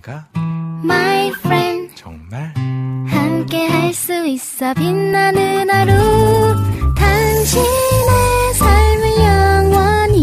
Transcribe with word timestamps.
내가 0.00 0.26
My 0.82 1.28
friend 1.28 1.94
정말 1.94 2.52
함께 3.06 3.66
할 3.66 3.92
수 3.92 4.26
있어. 4.26 4.72
빛나는 4.74 5.68
하루. 5.70 5.92
당신의 6.94 8.54
삶을 8.54 9.10
영원히 9.18 10.22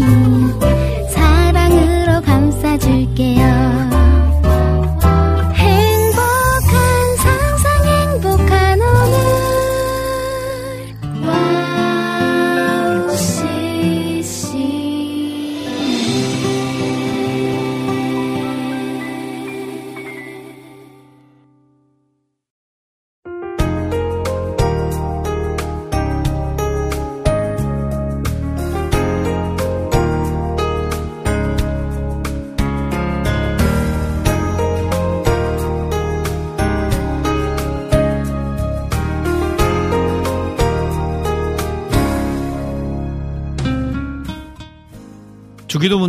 사랑으로 1.10 2.22
감싸줄게요 2.22 3.97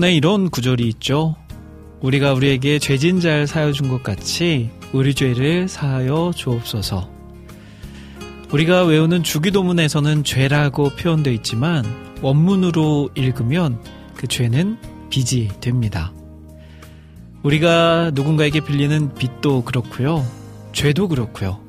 주기도문에 0.10 0.16
이런 0.16 0.50
구절이 0.50 0.88
있죠. 0.90 1.36
우리가 2.02 2.34
우리에게 2.34 2.80
죄진 2.80 3.20
자를 3.20 3.46
사여 3.46 3.72
준 3.72 3.90
것 3.90 4.02
같이 4.02 4.72
우리 4.92 5.14
죄를 5.14 5.68
사하여 5.68 6.32
주옵소서. 6.36 7.10
우리가 8.52 8.84
외우는 8.86 9.22
주기도문에서는 9.24 10.24
죄라고 10.24 10.90
표현되어 10.90 11.34
있지만 11.34 11.86
원문으로 12.22 13.10
읽으면 13.16 13.80
그 14.16 14.28
죄는 14.28 14.78
빚이 15.10 15.50
됩니다. 15.62 16.12
우리가 17.44 18.12
누군가에게 18.14 18.62
빌리는 18.62 19.14
빚도 19.14 19.64
그렇고요. 19.64 20.26
죄도 20.74 21.08
그렇고요. 21.08 21.60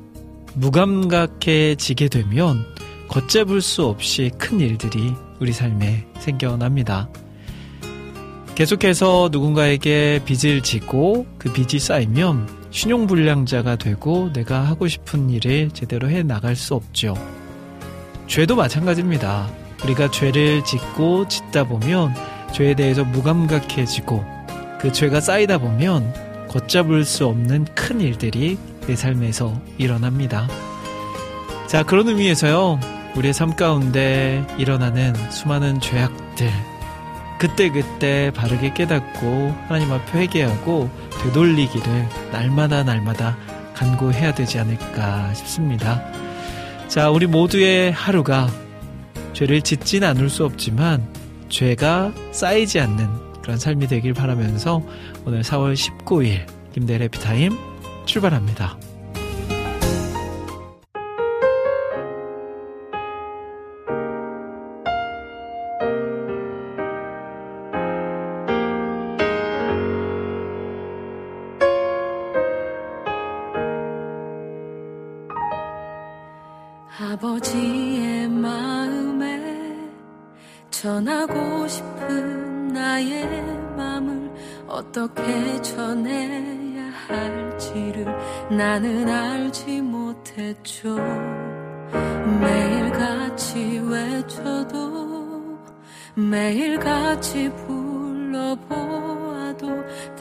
무감각해지게 0.55 2.09
되면 2.09 2.65
걷잡을 3.07 3.61
수 3.61 3.85
없이 3.85 4.31
큰 4.37 4.59
일들이 4.59 5.13
우리 5.39 5.53
삶에 5.53 6.07
생겨납니다. 6.19 7.07
계속해서 8.55 9.29
누군가에게 9.31 10.21
빚을 10.25 10.61
지고 10.61 11.25
그 11.37 11.51
빚이 11.51 11.79
쌓이면 11.79 12.47
신용불량자가 12.71 13.75
되고 13.77 14.31
내가 14.33 14.61
하고 14.65 14.87
싶은 14.87 15.29
일을 15.29 15.71
제대로 15.71 16.09
해 16.09 16.23
나갈 16.23 16.55
수 16.55 16.75
없죠. 16.75 17.15
죄도 18.27 18.55
마찬가지입니다. 18.55 19.49
우리가 19.83 20.11
죄를 20.11 20.63
짓고 20.63 21.27
짓다 21.27 21.63
보면 21.65 22.13
죄에 22.53 22.75
대해서 22.75 23.03
무감각해지고 23.03 24.23
그 24.79 24.91
죄가 24.91 25.21
쌓이다 25.21 25.57
보면 25.57 26.13
걷잡을 26.49 27.03
수 27.05 27.25
없는 27.27 27.65
큰 27.75 28.01
일들이 28.01 28.57
내 28.87 28.95
삶에서 28.95 29.59
일어납니다. 29.77 30.47
자, 31.67 31.83
그런 31.83 32.07
의미에서요, 32.09 32.79
우리의 33.15 33.33
삶 33.33 33.55
가운데 33.55 34.45
일어나는 34.57 35.13
수많은 35.31 35.79
죄악들, 35.79 36.51
그때그때 37.41 38.31
바르게 38.35 38.71
깨닫고 38.75 39.55
하나님 39.67 39.91
앞에 39.91 40.19
회개하고 40.19 40.91
되돌리기를 41.23 42.07
날마다 42.31 42.83
날마다 42.83 43.35
간구해야 43.73 44.35
되지 44.35 44.59
않을까 44.59 45.33
싶습니다. 45.33 46.03
자, 46.87 47.09
우리 47.09 47.25
모두의 47.25 47.93
하루가 47.93 48.47
죄를 49.33 49.63
짓진 49.63 50.03
않을 50.03 50.29
수 50.29 50.45
없지만 50.45 51.03
죄가 51.49 52.13
쌓이지 52.31 52.79
않는 52.79 53.09
그런 53.41 53.57
삶이 53.57 53.87
되길 53.87 54.13
바라면서 54.13 54.83
오늘 55.25 55.41
4월 55.41 55.73
19일 55.73 56.45
김대래 56.73 57.07
피타임 57.07 57.57
출발합니다. 58.05 58.77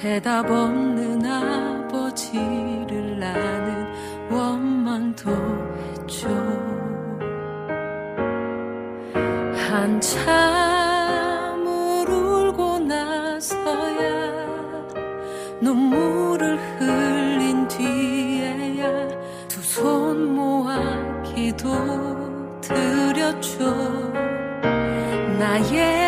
대답 0.01 0.51
없는 0.51 1.27
아버지를 1.27 3.19
나는 3.19 3.87
원망도 4.31 5.31
했죠. 5.79 6.27
한참을 10.81 12.09
울고 12.09 12.79
나서야 12.79 14.11
눈물을 15.61 16.57
흘린 16.79 17.69
뒤에야 17.69 19.09
두 19.49 19.61
손 19.61 20.35
모아 20.35 20.79
기도 21.23 21.71
드렸죠. 22.63 23.61
나의 25.39 26.00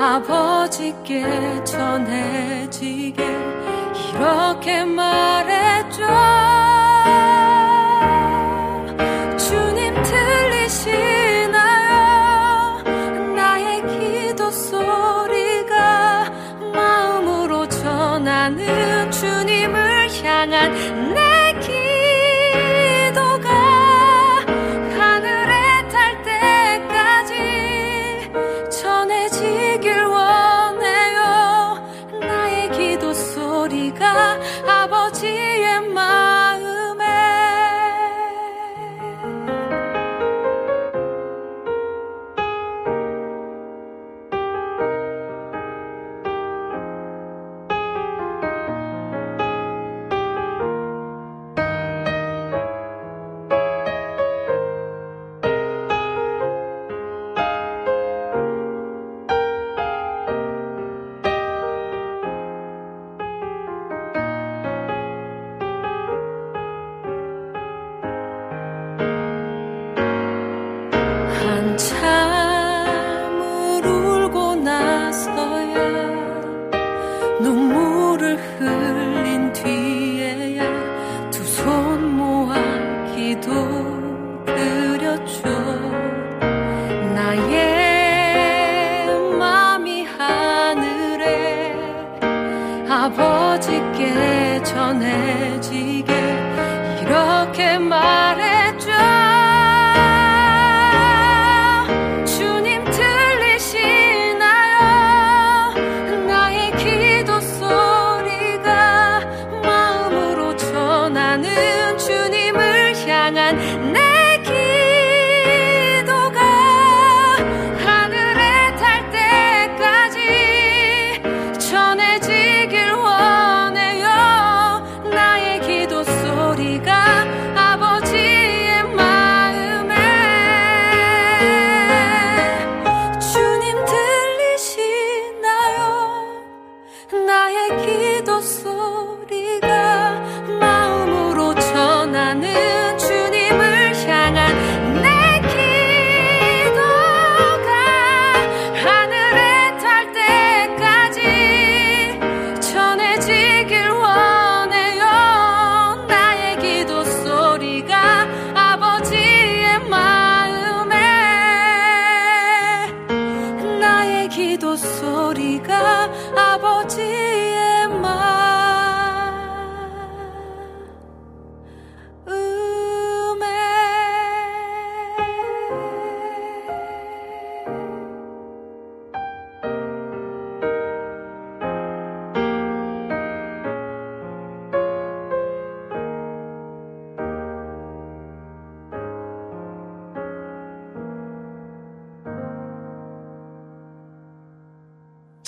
아버지께 0.00 1.64
전해지게 1.64 3.24
이렇게 4.14 4.84
말 4.84 5.27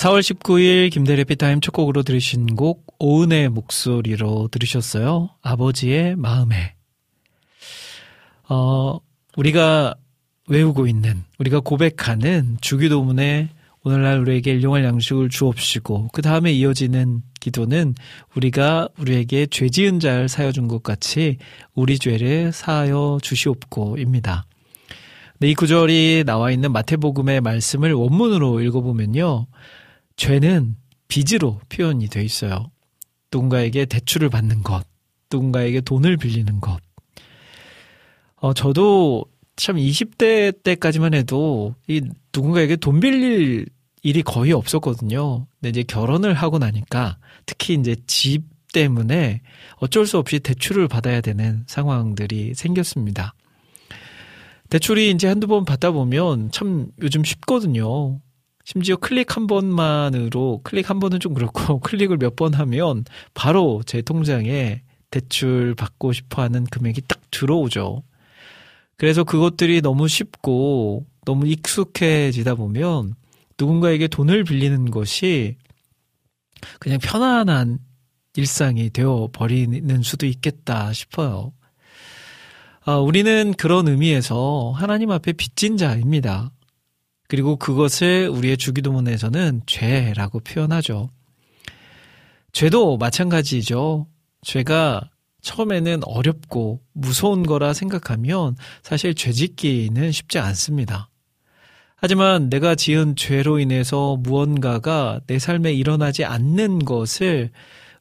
(4월 0.00 0.20
19일) 0.20 0.90
김대래 0.90 1.24
피타임 1.24 1.60
첫 1.60 1.72
곡으로 1.72 2.02
들으신 2.02 2.56
곡 2.56 2.86
오은의 2.98 3.50
목소리로 3.50 4.48
들으셨어요 4.50 5.28
아버지의 5.42 6.16
마음에 6.16 6.74
어 8.48 8.98
우리가 9.36 9.94
외우고 10.48 10.86
있는 10.86 11.22
우리가 11.38 11.60
고백하는 11.60 12.56
주기도문에 12.62 13.50
오늘날 13.82 14.20
우리에게 14.20 14.52
일용할 14.52 14.84
양식을 14.84 15.28
주옵시고 15.28 16.08
그 16.14 16.22
다음에 16.22 16.50
이어지는 16.50 17.20
기도는 17.38 17.94
우리가 18.34 18.88
우리에게 18.98 19.48
죄 19.50 19.68
지은 19.68 20.00
자를 20.00 20.30
사여 20.30 20.52
준 20.52 20.66
것 20.66 20.82
같이 20.82 21.36
우리 21.74 21.98
죄를 21.98 22.52
사여 22.52 23.18
주시옵고입니다. 23.22 24.46
이 25.42 25.54
구절이 25.54 26.24
나와 26.26 26.50
있는 26.50 26.72
마태복음의 26.72 27.40
말씀을 27.42 27.92
원문으로 27.94 28.60
읽어보면요. 28.60 29.46
죄는 30.20 30.76
빚으로 31.08 31.60
표현이 31.70 32.08
돼 32.08 32.22
있어요. 32.22 32.70
누군가에게 33.32 33.86
대출을 33.86 34.28
받는 34.28 34.62
것, 34.62 34.84
누군가에게 35.32 35.80
돈을 35.80 36.18
빌리는 36.18 36.60
것. 36.60 36.78
어, 38.36 38.52
저도 38.52 39.24
참 39.56 39.76
20대 39.76 40.62
때까지만 40.62 41.14
해도 41.14 41.74
이 41.88 42.02
누군가에게 42.34 42.76
돈 42.76 43.00
빌릴 43.00 43.64
일이 44.02 44.22
거의 44.22 44.52
없었거든요. 44.52 45.46
근데 45.58 45.70
이제 45.70 45.82
결혼을 45.84 46.34
하고 46.34 46.58
나니까 46.58 47.16
특히 47.46 47.72
이제 47.72 47.96
집 48.06 48.42
때문에 48.74 49.40
어쩔 49.76 50.06
수 50.06 50.18
없이 50.18 50.38
대출을 50.38 50.86
받아야 50.86 51.22
되는 51.22 51.64
상황들이 51.66 52.52
생겼습니다. 52.54 53.32
대출이 54.68 55.12
이제 55.12 55.28
한두 55.28 55.46
번 55.46 55.64
받다 55.64 55.92
보면 55.92 56.50
참 56.52 56.88
요즘 57.00 57.24
쉽거든요. 57.24 58.20
심지어 58.64 58.96
클릭 58.96 59.36
한 59.36 59.46
번만으로 59.46 60.60
클릭 60.64 60.90
한 60.90 61.00
번은 61.00 61.18
좀 61.20 61.34
그렇고 61.34 61.80
클릭을 61.80 62.18
몇 62.18 62.36
번 62.36 62.54
하면 62.54 63.04
바로 63.34 63.82
제 63.86 64.02
통장에 64.02 64.82
대출 65.10 65.74
받고 65.74 66.12
싶어 66.12 66.42
하는 66.42 66.64
금액이 66.64 67.02
딱 67.08 67.20
들어오죠. 67.30 68.02
그래서 68.96 69.24
그것들이 69.24 69.80
너무 69.82 70.06
쉽고 70.08 71.06
너무 71.24 71.46
익숙해지다 71.48 72.54
보면 72.54 73.14
누군가에게 73.58 74.08
돈을 74.08 74.44
빌리는 74.44 74.90
것이 74.90 75.56
그냥 76.78 76.98
편안한 77.02 77.78
일상이 78.36 78.90
되어 78.90 79.28
버리는 79.32 80.02
수도 80.02 80.26
있겠다 80.26 80.92
싶어요. 80.92 81.52
아, 82.84 82.96
우리는 82.96 83.52
그런 83.54 83.88
의미에서 83.88 84.72
하나님 84.76 85.10
앞에 85.10 85.32
빚진 85.32 85.76
자입니다. 85.76 86.50
그리고 87.30 87.54
그것을 87.54 88.28
우리의 88.28 88.56
주기도문에서는 88.56 89.62
죄라고 89.64 90.40
표현하죠. 90.40 91.10
죄도 92.50 92.96
마찬가지죠. 92.96 94.08
죄가 94.42 95.08
처음에는 95.40 96.00
어렵고 96.02 96.80
무서운 96.92 97.44
거라 97.44 97.72
생각하면 97.72 98.56
사실 98.82 99.14
죄 99.14 99.30
짓기는 99.30 100.10
쉽지 100.10 100.40
않습니다. 100.40 101.08
하지만 101.94 102.50
내가 102.50 102.74
지은 102.74 103.14
죄로 103.14 103.60
인해서 103.60 104.16
무언가가 104.16 105.20
내 105.28 105.38
삶에 105.38 105.72
일어나지 105.72 106.24
않는 106.24 106.84
것을 106.84 107.50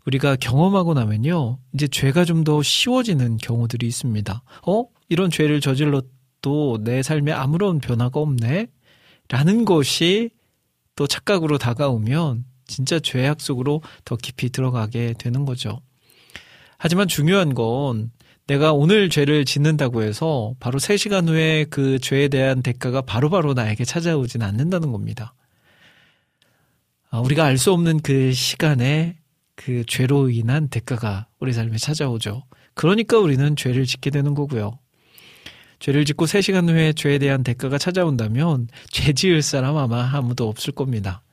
우리가 0.07 0.37
경험하고 0.37 0.95
나면요. 0.95 1.59
이제 1.75 1.87
죄가 1.87 2.25
좀 2.25 2.43
더 2.43 2.63
쉬워지는 2.63 3.37
경우들이 3.37 3.85
있습니다. 3.85 4.41
어? 4.65 4.85
이런 5.07 5.29
죄를 5.29 5.61
저질러도 5.61 6.79
내 6.83 7.03
삶에 7.03 7.31
아무런 7.31 7.77
변화가 7.77 8.19
없네? 8.19 8.69
라는 9.29 9.63
것이 9.65 10.31
또 10.95 11.07
착각으로 11.07 11.57
다가오면 11.57 12.45
진짜 12.67 12.99
죄악 12.99 13.41
속으로 13.41 13.81
더 14.05 14.15
깊이 14.15 14.49
들어가게 14.49 15.13
되는 15.17 15.45
거죠. 15.45 15.79
하지만 16.77 17.07
중요한 17.07 17.53
건 17.53 18.11
내가 18.47 18.73
오늘 18.73 19.09
죄를 19.09 19.45
짓는다고 19.45 20.01
해서 20.01 20.53
바로 20.59 20.79
3시간 20.79 21.27
후에 21.27 21.65
그 21.69 21.99
죄에 21.99 22.27
대한 22.29 22.63
대가가 22.63 23.01
바로바로 23.01 23.49
바로 23.49 23.53
나에게 23.53 23.85
찾아오진 23.85 24.41
않는다는 24.41 24.91
겁니다. 24.91 25.33
아, 27.11 27.19
우리가 27.19 27.45
알 27.45 27.57
수 27.57 27.71
없는 27.71 27.99
그 28.01 28.31
시간에 28.33 29.17
그 29.55 29.83
죄로 29.85 30.29
인한 30.29 30.67
대가가 30.69 31.27
우리 31.39 31.53
삶에 31.53 31.77
찾아오죠. 31.77 32.43
그러니까 32.73 33.17
우리는 33.19 33.55
죄를 33.55 33.85
짓게 33.85 34.09
되는 34.09 34.33
거고요. 34.33 34.79
죄를 35.79 36.05
짓고 36.05 36.25
3시간 36.25 36.69
후에 36.69 36.93
죄에 36.93 37.17
대한 37.17 37.43
대가가 37.43 37.77
찾아온다면 37.77 38.67
죄 38.91 39.13
지을 39.13 39.41
사람 39.41 39.77
아마 39.77 40.09
아무도 40.13 40.47
없을 40.47 40.73
겁니다. 40.73 41.23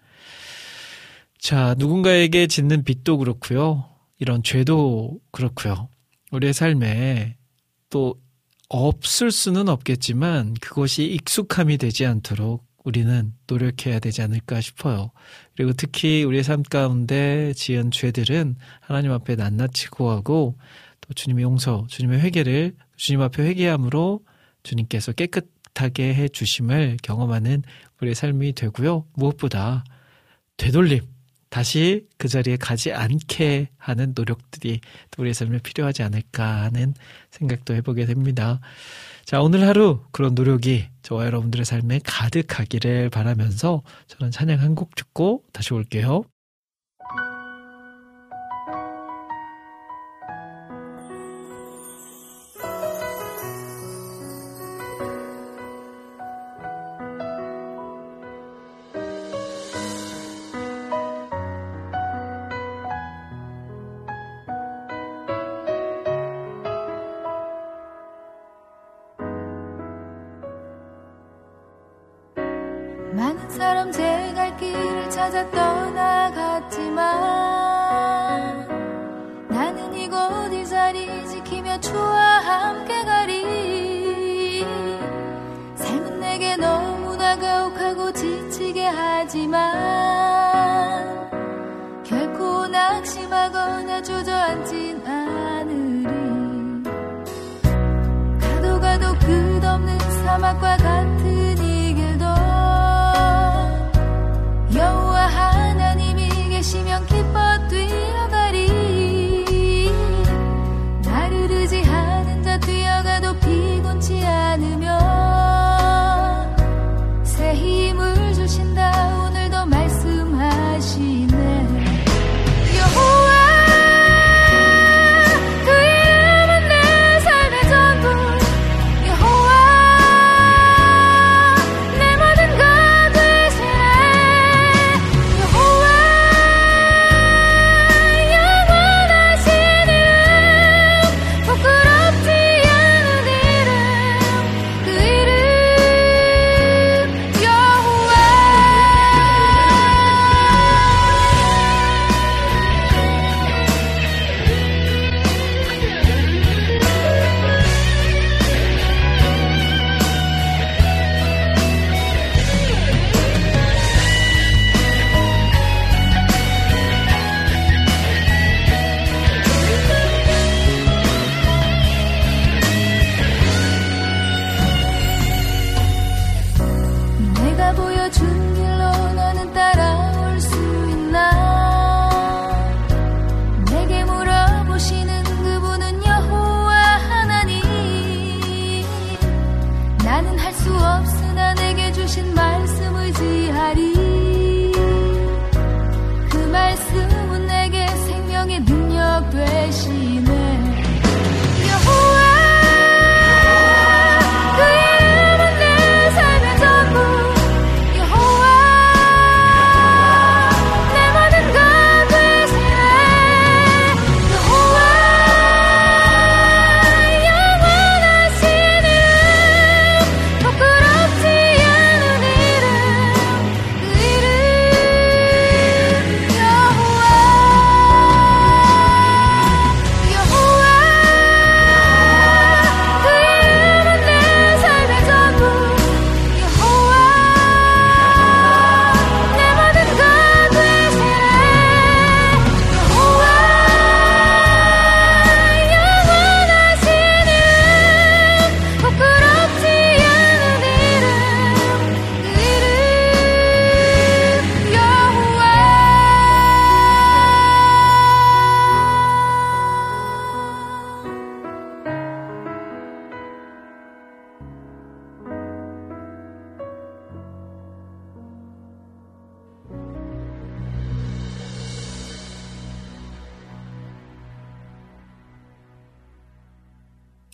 자, 1.39 1.75
누군가에게 1.79 2.47
짓는 2.47 2.85
빚도 2.85 3.19
그렇고요. 3.19 3.89
이런 4.19 4.43
죄도 4.43 5.19
그렇고요. 5.33 5.89
우리의 6.31 6.53
삶에 6.53 7.37
또 7.91 8.15
없을 8.69 9.31
수는 9.31 9.69
없겠지만 9.69 10.55
그것이 10.55 11.05
익숙함이 11.05 11.79
되지 11.79 12.07
않도록 12.07 12.67
우리는 12.85 13.33
노력해야 13.49 13.99
되지 13.99 14.23
않을까 14.23 14.61
싶어요. 14.61 15.11
그리고 15.57 15.73
특히 15.73 16.23
우리의 16.25 16.45
삶 16.45 16.63
가운데 16.63 17.53
지은 17.55 17.91
죄들은 17.91 18.57
하나님 18.81 19.11
앞에 19.13 19.35
낱낱이 19.35 19.89
구하고 19.91 20.57
또 21.01 21.15
주님의 21.15 21.43
용서, 21.43 21.87
주님의 21.89 22.21
회개를 22.21 22.75
주님 22.97 23.21
앞에 23.23 23.43
회개함으로 23.43 24.21
주님께서 24.67 25.13
깨끗하게 25.13 26.13
해 26.15 26.29
주심을 26.29 26.99
경험하는 27.03 27.63
우리의 28.01 28.15
삶이 28.15 28.53
되고요. 28.55 29.07
무엇보다 29.15 29.85
되돌림, 30.59 31.01
다시 31.49 32.07
그 32.19 32.29
자리에 32.29 32.57
가지 32.57 32.93
않게 32.93 33.69
하는 33.79 34.13
노력들이 34.15 34.81
우리의 35.17 35.33
삶에 35.35 35.59
필요하지 35.61 36.03
않을까 36.03 36.63
하는 36.65 36.93
생각도 37.31 37.75
해보게 37.75 38.05
됩니다. 38.07 38.61
자, 39.25 39.41
오늘 39.41 39.67
하루 39.67 40.01
그런 40.13 40.35
노력이 40.35 40.87
저와 41.03 41.27
여러분들의 41.27 41.65
삶에 41.65 42.01
가득하기를 42.05 43.11
바라면서 43.11 43.83
저는 44.09 44.31
찬양 44.33 44.61
한 44.61 44.75
곡 44.75 44.95
듣고 44.95 45.43
다시 45.53 45.73
올게요. 45.75 46.25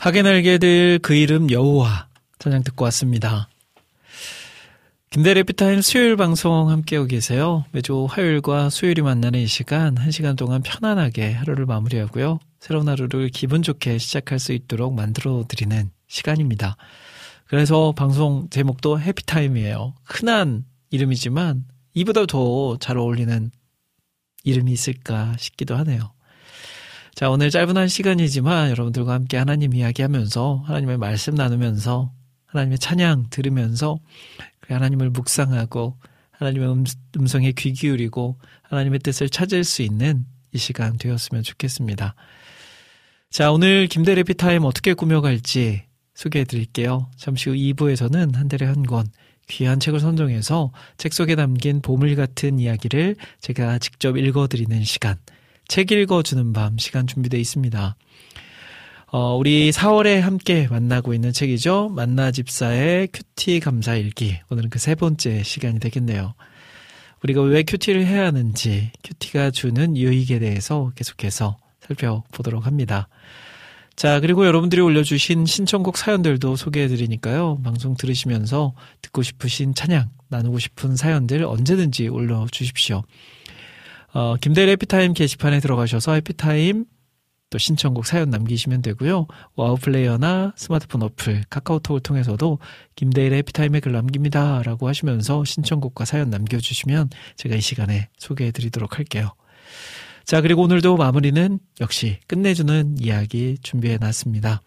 하게 0.03 0.23
날게 0.23 0.59
될 0.59 0.99
그 0.99 1.15
이름 1.15 1.49
여호와 1.49 2.09
찬양 2.41 2.65
듣고 2.65 2.85
왔습니다. 2.87 3.49
김대 5.11 5.33
래 5.33 5.45
피타임 5.45 5.81
수요일 5.81 6.17
방송 6.17 6.71
함께하고 6.71 7.07
계세요. 7.07 7.65
매주 7.71 8.09
화요일과 8.11 8.69
수요일이 8.71 9.01
만나는 9.01 9.39
이 9.39 9.47
시간, 9.47 9.97
한 9.97 10.11
시간 10.11 10.35
동안 10.35 10.61
편안하게 10.63 11.35
하루를 11.35 11.67
마무리하고요. 11.67 12.41
새로운 12.59 12.89
하루를 12.89 13.29
기분 13.29 13.63
좋게 13.63 13.99
시작할 13.99 14.41
수 14.41 14.53
있도록 14.53 14.93
만들어 14.93 15.45
드리는 15.47 15.89
시간입니다. 16.09 16.77
그래서 17.47 17.93
방송 17.97 18.49
제목도 18.51 18.99
해피타임이에요. 18.99 19.95
흔한 20.03 20.65
이름이지만 20.91 21.65
이보다 21.95 22.27
더 22.27 22.77
잘 22.81 22.99
어울리는 22.99 23.53
이름이 24.43 24.73
있을까 24.73 25.37
싶기도 25.39 25.77
하네요. 25.77 26.13
자, 27.14 27.28
오늘 27.31 27.50
짧은 27.50 27.76
한 27.76 27.88
시간이지만 27.88 28.71
여러분들과 28.71 29.12
함께 29.12 29.37
하나님 29.37 29.75
이야기하면서 29.75 30.64
하나님의 30.66 30.97
말씀 30.99 31.35
나누면서 31.35 32.11
하나님의 32.47 32.78
찬양 32.78 33.26
들으면서 33.31 33.99
그 34.61 34.73
하나님을 34.73 35.11
묵상하고 35.11 35.99
하나님의 36.31 36.73
음, 36.73 36.85
음성에 37.16 37.52
귀 37.52 37.73
기울이고 37.73 38.38
하나님의 38.62 39.00
뜻을 39.00 39.28
찾을 39.28 39.64
수 39.64 39.83
있는 39.83 40.25
이 40.52 40.59
시간 40.59 40.97
되었으면 40.97 41.42
좋겠습니다. 41.42 42.14
자, 43.31 43.52
오늘 43.52 43.87
김대래 43.88 44.23
피타임 44.23 44.64
어떻게 44.64 44.95
꾸며갈지 44.95 45.83
소개해 46.14 46.45
드릴게요. 46.45 47.11
잠시 47.16 47.49
후 47.50 47.54
2부에서는 47.57 48.35
한 48.35 48.49
달에 48.49 48.66
한 48.66 48.83
권 48.85 49.07
귀한 49.49 49.81
책을 49.81 50.00
선정해서 50.00 50.73
책 50.97 51.12
속에 51.12 51.37
담긴 51.37 51.83
보물 51.83 52.16
같은 52.16 52.59
이야기를 52.59 53.16
제가 53.40 53.78
직접 53.78 54.16
읽어 54.16 54.47
드리는 54.47 54.83
시간. 54.85 55.16
책 55.73 55.91
읽어주는 55.91 56.52
밤 56.52 56.76
시간 56.76 57.07
준비되어 57.07 57.41
있습니다. 57.41 57.97
어, 59.07 59.37
우리 59.37 59.71
4월에 59.71 60.21
함께 60.21 60.69
만나고 60.69 61.14
있는 61.14 61.33
책이죠. 61.33 61.88
만나 61.88 62.31
집사의 62.31 63.09
큐티 63.11 63.61
감사 63.61 63.95
일기. 63.97 64.38
오늘은 64.50 64.69
그 64.69 64.79
세 64.79 64.95
번째 64.95 65.43
시간이 65.43 65.81
되겠네요. 65.81 66.35
우리가 67.23 67.41
왜 67.41 67.62
큐티를 67.62 68.05
해야 68.05 68.26
하는지, 68.26 68.91
큐티가 69.02 69.50
주는 69.50 69.97
유익에 69.97 70.41
대해서 70.41 70.93
계속해서 70.95 71.57
살펴보도록 71.81 72.67
합니다. 72.67 73.09
자, 73.97 74.21
그리고 74.21 74.45
여러분들이 74.45 74.83
올려주신 74.83 75.47
신청곡 75.47 75.97
사연들도 75.97 76.55
소개해드리니까요. 76.55 77.62
방송 77.64 77.97
들으시면서 77.97 78.75
듣고 79.00 79.23
싶으신 79.23 79.75
찬양, 79.75 80.11
나누고 80.29 80.59
싶은 80.59 80.97
사연들 80.97 81.45
언제든지 81.45 82.09
올려주십시오. 82.09 83.05
어, 84.14 84.37
김대일의 84.37 84.71
해피타임 84.73 85.14
게시판에 85.14 85.61
들어가셔서 85.61 86.14
해피타임 86.14 86.85
또 87.50 87.59
신청곡 87.59 88.07
사연 88.07 88.31
남기시면 88.31 88.81
되고요. 88.81 89.26
와우 89.57 89.76
플레이어나 89.76 90.54
스마트폰 90.57 91.02
어플, 91.02 91.45
카카오톡을 91.50 92.00
통해서도 92.00 92.59
김대일의 92.97 93.38
해피타임에 93.38 93.81
글 93.81 93.92
남깁니다. 93.92 94.62
라고 94.62 94.88
하시면서 94.88 95.45
신청곡과 95.45 96.07
사연 96.07 96.31
남겨주시면 96.31 97.11
제가 97.37 97.54
이 97.57 97.61
시간에 97.61 98.09
소개해 98.16 98.52
드리도록 98.52 98.99
할게요. 98.99 99.35
자, 100.25 100.40
그리고 100.40 100.62
오늘도 100.62 100.97
마무리는 100.97 101.59
역시 101.81 102.19
끝내주는 102.26 102.97
이야기 103.00 103.59
준비해 103.62 103.99
놨습니다. 103.99 104.62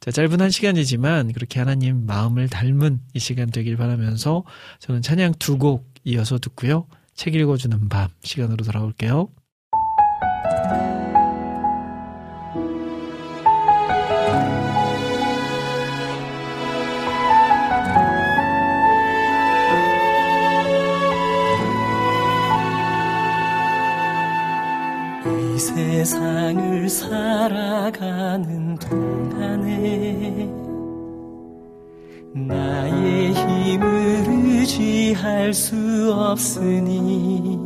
자, 0.00 0.10
짧은 0.10 0.40
한 0.40 0.50
시간이지만 0.50 1.32
그렇게 1.32 1.58
하나님 1.58 2.06
마음을 2.06 2.48
닮은 2.48 3.00
이 3.12 3.18
시간 3.18 3.50
되길 3.50 3.76
바라면서 3.76 4.44
저는 4.78 5.02
찬양 5.02 5.34
두 5.38 5.58
곡 5.58 5.92
이어서 6.04 6.38
듣고요. 6.38 6.86
책 7.14 7.34
읽어주는 7.34 7.88
밤 7.88 8.08
시간으로 8.22 8.64
돌아올게요. 8.64 9.28
세상을 25.56 26.88
살아가는 26.88 28.76
동안에 28.76 30.63
나의 32.36 33.32
힘을 33.32 34.24
의지할 34.26 35.54
수 35.54 36.12
없으니 36.12 37.56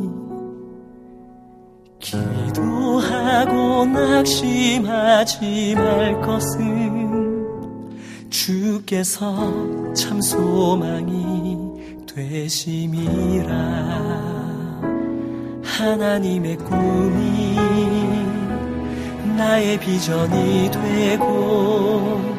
기도하고 1.97 3.85
낙심하지 3.85 5.73
말 5.75 6.21
것은 6.21 7.47
주께서 8.29 9.93
참 9.95 10.21
소망이 10.21 11.57
되심이라. 12.05 13.55
하나님의 15.63 16.57
꿈이 16.57 17.55
나의 19.35 19.79
비전이 19.79 20.69
되고 20.69 22.38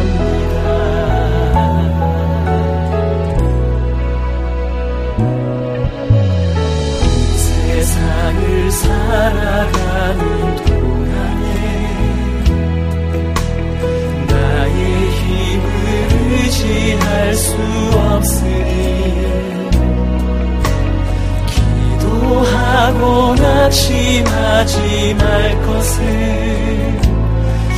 살아가는 8.71 10.55
동안에 10.65 11.45
나의 14.27 15.09
힘을 15.11 15.65
의지할 16.31 17.33
수 17.35 17.55
없으니 17.95 18.71
기도하고 21.47 23.35
낙심하지 23.35 25.15
말 25.17 25.61
것을 25.63 26.01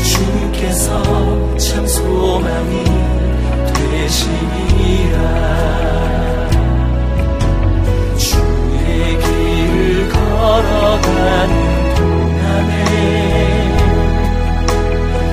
주께서 0.03 1.57
참 1.57 1.87
소망이 1.87 2.83
되시니라 3.73 5.23
걸어가는 10.43 11.95
동안에 11.95 12.73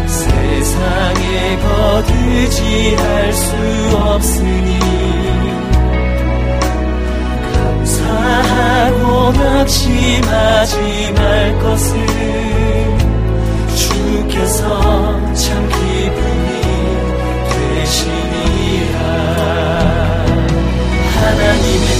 세상에 0.07 1.59
거두지 1.59 2.95
할 2.97 3.33
수 3.33 3.47
없으니 3.97 4.79
감사하고 7.53 9.33
낙심하지 9.33 11.13
말 11.17 11.59
것을 11.59 11.93
주께서 13.75 14.63
참 15.35 15.69
기쁨이 15.69 16.49
되시니라. 17.81 18.99
하나님의 21.15 22.00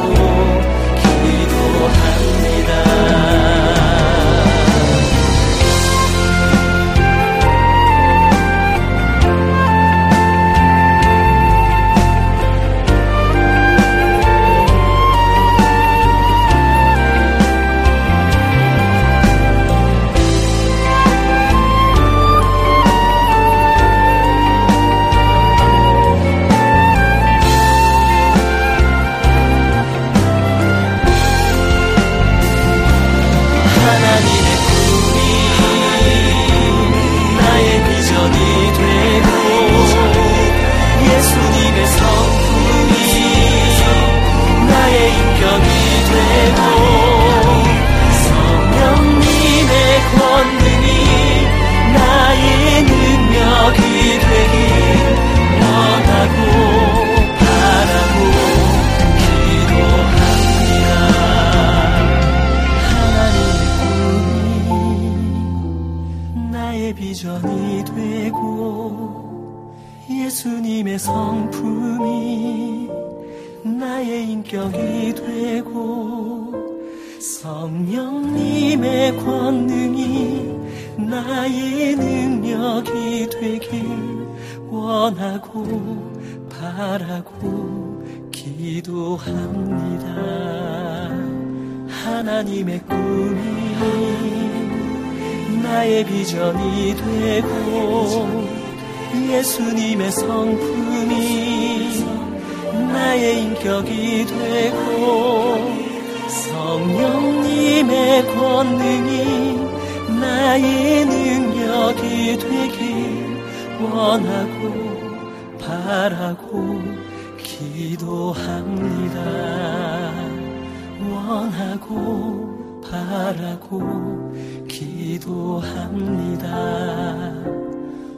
기도합니다. 125.31 126.47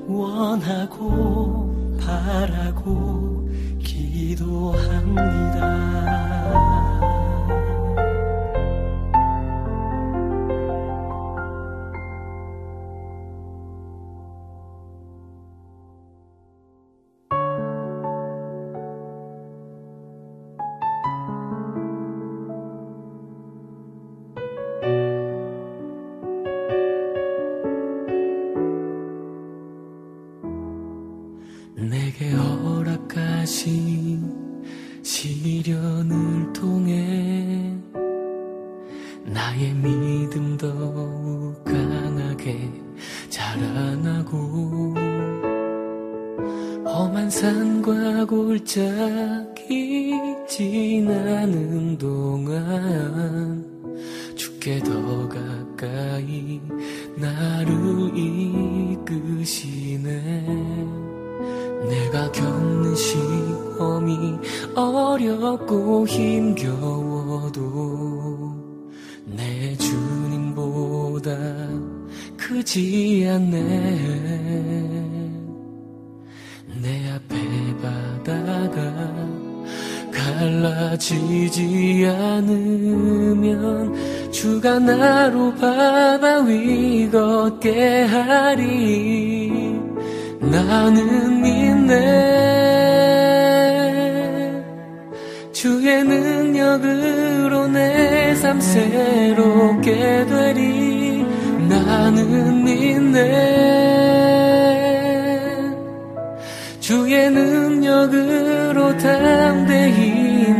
원하고 0.07 1.69
바라고 1.99 3.47
기도합니다. 3.79 5.23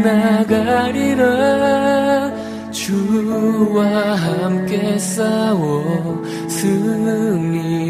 나가리라. 0.03 1.23
주와 2.71 4.15
함께 4.15 4.97
싸워 4.99 6.21
승리하리라. 6.49 7.83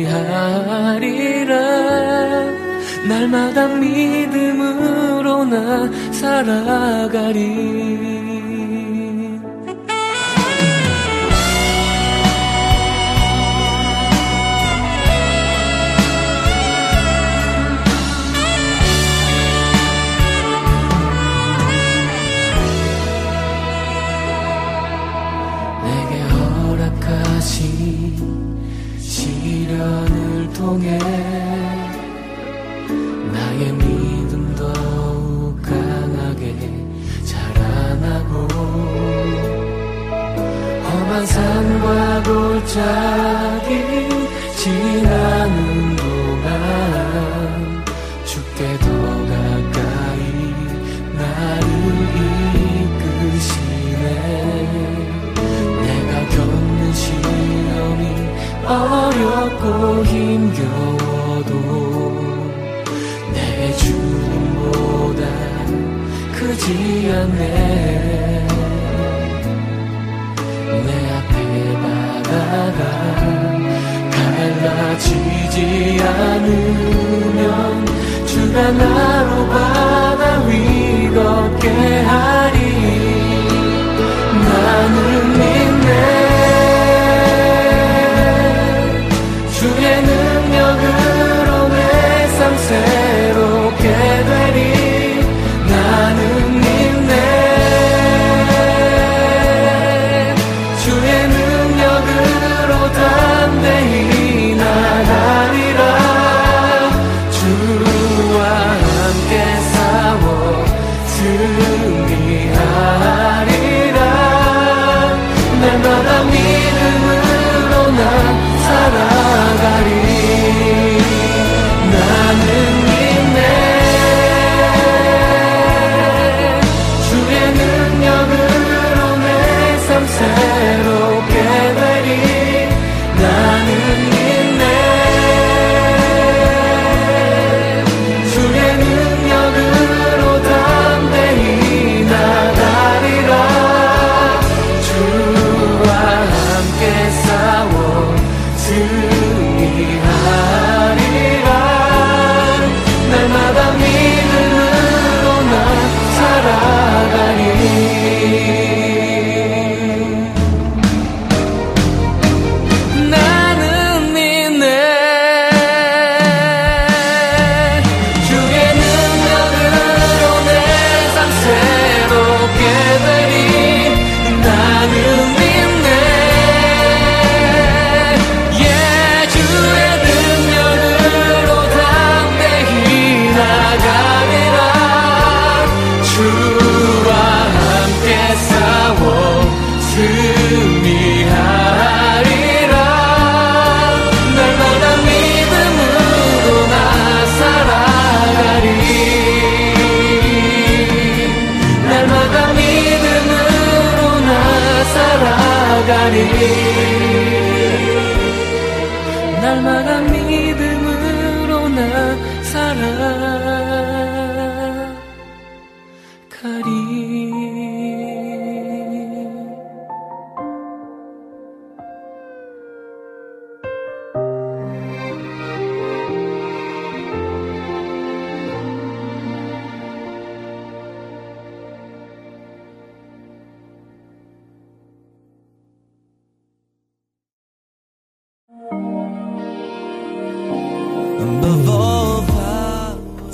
날마다 3.08 3.68
믿음으로 3.68 5.46
나 5.46 5.90
살아가리. 6.12 8.03
통해. 30.74 30.98
나의 33.32 33.74
믿음 33.74 34.56
더욱 34.56 35.62
강하게 35.62 36.56
자라나고 37.24 38.48
험한 40.84 41.26
산과 41.28 42.24
골짜기 42.24 43.70
지나는 44.58 45.73
보이지 66.64 67.12
않네. 67.12 68.48
내 70.86 70.90
앞에 71.12 71.36
바다가 71.84 72.80
갈라지지 74.12 75.58
않으면 76.02 77.42
주가 78.26 78.72
나로 78.72 79.30
바다 79.50 80.24
위 80.48 80.52
걷게 81.14 81.66
하리. 82.02 82.63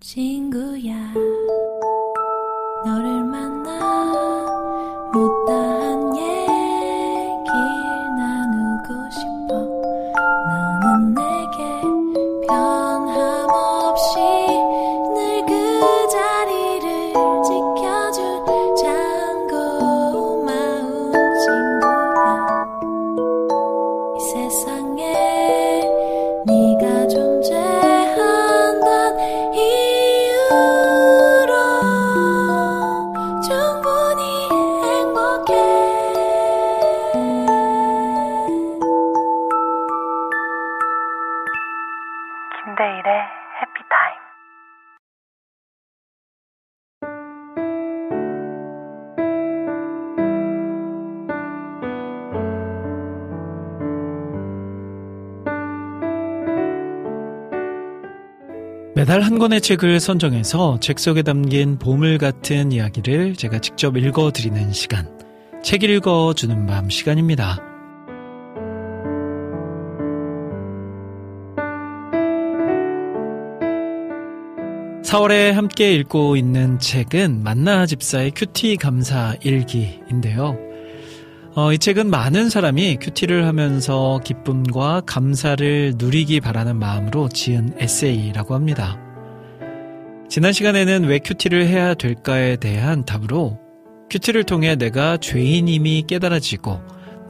친구야 0.00 1.12
권의 59.40 59.62
책을 59.62 60.00
선정해서 60.00 60.78
책 60.80 60.98
속에 60.98 61.22
담긴 61.22 61.78
보물 61.78 62.18
같은 62.18 62.72
이야기를 62.72 63.36
제가 63.36 63.58
직접 63.60 63.96
읽어드리는 63.96 64.70
시간. 64.74 65.08
책 65.62 65.82
읽어주는 65.82 66.66
밤 66.66 66.90
시간입니다. 66.90 67.58
사월에 75.02 75.52
함께 75.52 75.94
읽고 75.94 76.36
있는 76.36 76.78
책은 76.78 77.42
만나 77.42 77.86
집사의 77.86 78.32
QT 78.32 78.76
감사 78.76 79.36
일기인데요. 79.40 80.58
어, 81.54 81.72
이 81.72 81.78
책은 81.78 82.10
많은 82.10 82.50
사람이 82.50 82.98
QT를 83.00 83.46
하면서 83.46 84.20
기쁨과 84.22 85.00
감사를 85.06 85.94
누리기 85.96 86.40
바라는 86.40 86.76
마음으로 86.76 87.30
지은 87.30 87.76
에세이라고 87.78 88.54
합니다. 88.54 89.09
지난 90.30 90.52
시간에는 90.52 91.06
왜 91.06 91.18
큐티를 91.18 91.66
해야 91.66 91.92
될까에 91.94 92.54
대한 92.54 93.04
답으로 93.04 93.58
큐티를 94.10 94.44
통해 94.44 94.76
내가 94.76 95.16
죄인임이 95.16 96.04
깨달아지고 96.06 96.80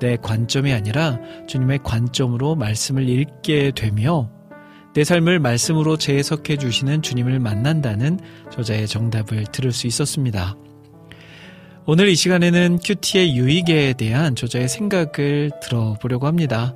내 0.01 0.17
관점이 0.17 0.71
아니라 0.75 1.19
주님의 1.49 1.79
관점으로 1.83 2.57
말씀을 2.57 3.09
읽게 3.09 3.73
되며 3.75 4.31
내 4.93 5.03
삶을 5.03 5.39
말씀으로 5.39 5.97
재해석해 5.97 6.59
주시는 6.59 7.01
주님을 7.01 7.41
만난다는 7.41 8.21
저자의 8.53 8.87
정답을 8.87 9.45
들을 9.45 9.73
수 9.73 9.87
있었습니다. 9.87 10.57
오늘 11.87 12.09
이 12.09 12.15
시간에는 12.15 12.81
큐티의 12.85 13.35
유익에 13.35 13.95
대한 13.95 14.35
저자의 14.37 14.69
생각을 14.69 15.53
들어보려고 15.63 16.27
합니다. 16.27 16.75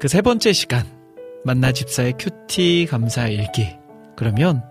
그 0.00 0.08
세 0.08 0.22
번째 0.22 0.54
시간, 0.54 0.86
만나 1.44 1.72
집사의 1.72 2.14
큐티 2.18 2.86
감사 2.88 3.28
일기. 3.28 3.68
그러면 4.16 4.62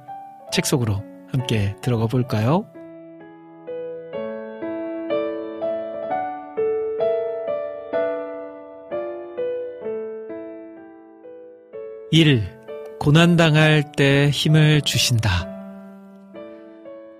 책 0.51 0.65
속으로 0.65 1.03
함께 1.31 1.75
들어가 1.81 2.07
볼까요? 2.07 2.65
1. 12.11 12.43
고난당할 12.99 13.91
때 13.91 14.29
힘을 14.29 14.81
주신다. 14.81 15.49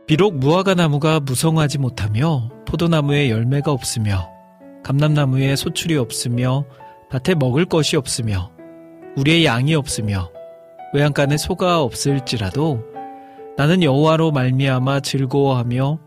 비록 0.08 0.38
무화과 0.38 0.76
나무가 0.76 1.20
무성하지 1.20 1.80
못하며 1.80 2.50
포도나무에 2.66 3.30
열매가 3.30 3.72
없으며 3.72 4.30
감람나무에 4.84 5.56
소출이 5.56 5.98
없으며 5.98 6.66
밭에 7.10 7.36
먹을 7.36 7.66
것이 7.66 7.98
없으며 7.98 8.52
우리의 9.18 9.46
양이 9.46 9.74
없으며 9.76 10.32
외양간에 10.94 11.38
소가 11.38 11.82
없을지라도 11.82 12.95
나는 13.58 13.84
여호와로 13.84 14.32
말미암아 14.32 15.00
즐거워하며 15.02 16.00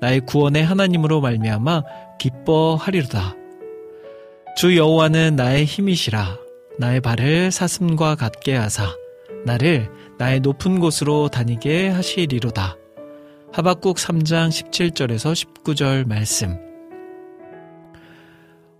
나의 0.00 0.20
구원의 0.20 0.64
하나님으로 0.64 1.20
말미암아 1.20 1.82
기뻐하리로다. 2.18 3.34
주 4.56 4.76
여호와는 4.76 5.36
나의 5.36 5.64
힘이시라 5.64 6.38
나의 6.78 7.00
발을 7.00 7.50
사슴과 7.50 8.16
같게 8.16 8.54
하사 8.56 8.86
나를 9.44 9.90
나의 10.18 10.40
높은 10.40 10.80
곳으로 10.80 11.28
다니게 11.28 11.88
하시리로다. 11.90 12.76
하박국 13.52 13.96
3장 13.96 14.48
17절에서 14.48 15.32
19절 15.62 16.06
말씀. 16.08 16.58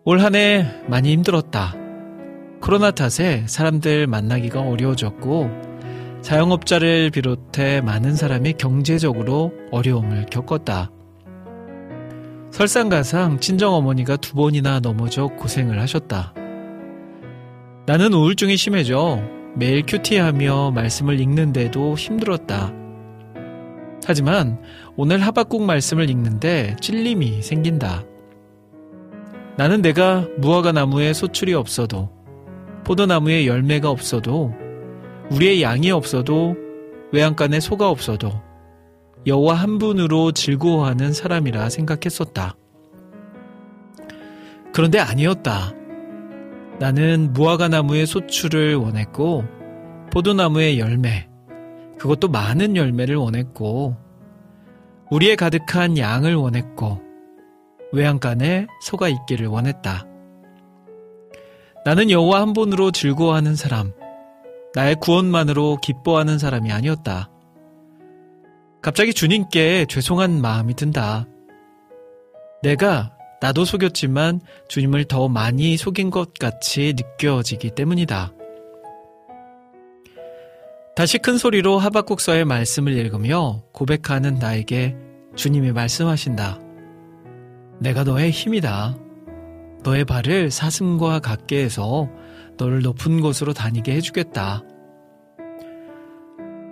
올 0.05 0.21
한 0.21 0.35
해 0.35 0.67
많이 0.89 1.13
힘들었다. 1.13 1.75
코로나 2.61 2.91
탓에 2.91 3.45
사람들 3.47 4.07
만나기가 4.07 4.61
어려워졌고 4.61 5.76
자영업자를 6.27 7.11
비롯해 7.11 7.81
많은 7.83 8.17
사람이 8.17 8.55
경제적으로 8.55 9.53
어려움을 9.71 10.27
겪었다. 10.27 10.91
설상가상 12.51 13.39
친정어머니가 13.39 14.17
두 14.17 14.35
번이나 14.35 14.81
넘어져 14.81 15.29
고생을 15.29 15.81
하셨다. 15.81 16.35
나는 17.87 18.13
우울증이 18.13 18.57
심해져 18.57 19.23
매일 19.55 19.85
큐티하며 19.87 20.73
말씀을 20.73 21.21
읽는데도 21.21 21.95
힘들었다. 21.95 22.73
하지만 24.05 24.61
오늘 24.97 25.21
하박국 25.21 25.63
말씀을 25.63 26.11
읽는데 26.11 26.75
찔림이 26.81 27.41
생긴다. 27.43 28.03
나는 29.57 29.81
내가 29.81 30.27
무화과 30.39 30.73
나무에 30.73 31.13
소출이 31.13 31.55
없어도 31.55 32.11
포도나무에 32.83 33.47
열매가 33.47 33.89
없어도 33.89 34.66
우리의 35.31 35.63
양이 35.63 35.91
없어도 35.91 36.57
외양간에 37.13 37.61
소가 37.61 37.89
없어도 37.89 38.31
여호와 39.27 39.55
한 39.55 39.79
분으로 39.79 40.33
즐거워하는 40.33 41.13
사람이라 41.13 41.69
생각했었다. 41.69 42.57
그런데 44.73 44.99
아니었다. 44.99 45.73
나는 46.79 47.33
무화과 47.33 47.69
나무의 47.69 48.07
소출을 48.07 48.77
원했고 48.77 49.45
포도나무의 50.13 50.79
열매, 50.79 51.29
그것도 51.99 52.29
많은 52.29 52.77
열매를 52.77 53.17
원했고 53.17 53.97
우리의 55.11 55.37
가득한 55.37 55.99
양을 55.99 56.35
원했고 56.35 57.01
외양간에 57.93 58.67
소가 58.83 59.09
있기를 59.09 59.47
원했다. 59.47 60.07
나는 61.85 62.11
여호와 62.11 62.41
한 62.43 62.53
분으로 62.53 62.91
즐거워하는 62.91 63.57
사람, 63.57 63.93
나의 64.77 64.97
구원만으로 64.97 65.79
기뻐하는 65.83 66.39
사람이 66.39 66.71
아니었다. 66.71 67.31
갑자기 68.83 69.15
주님께 69.15 69.87
죄송한 69.89 70.43
마음이 70.43 70.75
든다. 70.75 71.27
내가 72.63 73.17
나도 73.41 73.65
속였지만 73.65 74.43
주님을 74.69 75.07
더 75.07 75.29
많이 75.29 75.79
속인 75.79 76.11
것 76.11 76.35
같이 76.35 76.95
느껴지기 76.95 77.71
때문이다. 77.71 78.35
다시 80.95 81.17
큰 81.17 81.39
소리로 81.39 81.79
하박국서의 81.79 82.45
말씀을 82.45 82.93
읽으며 82.99 83.63
고백하는 83.73 84.35
나에게 84.35 84.95
주님이 85.37 85.73
말씀하신다. 85.73 86.61
내가 87.81 88.05
너의 88.05 88.31
힘이다. 88.31 88.95
너의 89.85 90.05
발을 90.05 90.51
사슴과 90.51 91.21
같게 91.21 91.65
해서 91.65 92.11
너를 92.57 92.83
높은 92.83 93.21
곳으로 93.21 93.53
다니게 93.53 93.93
해주겠다. 93.93 94.63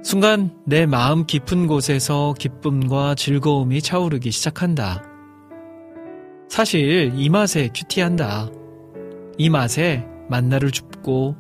순간 0.02 0.50
내 0.66 0.84
마음 0.84 1.24
깊은 1.24 1.66
곳에서 1.66 2.34
기쁨과 2.38 3.14
즐거움이 3.14 3.80
차오르기 3.80 4.30
시작한다. 4.30 5.02
사실 6.48 7.12
이 7.16 7.28
맛에 7.30 7.70
큐티한다. 7.74 8.50
이 9.38 9.48
맛에 9.48 10.06
만나를 10.28 10.70
줍고 10.70 11.36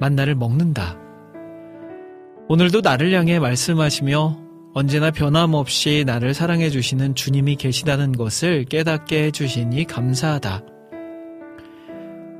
만나를 0.00 0.34
먹는다. 0.34 0.98
오늘도 2.48 2.80
나를 2.80 3.12
향해 3.12 3.38
말씀하시며 3.38 4.46
언제나 4.74 5.10
변함없이 5.10 6.04
나를 6.06 6.34
사랑해 6.34 6.68
주시는 6.68 7.14
주님이 7.14 7.56
계시다는 7.56 8.12
것을 8.12 8.64
깨닫게 8.64 9.24
해주시니 9.24 9.86
감사하다. 9.86 10.75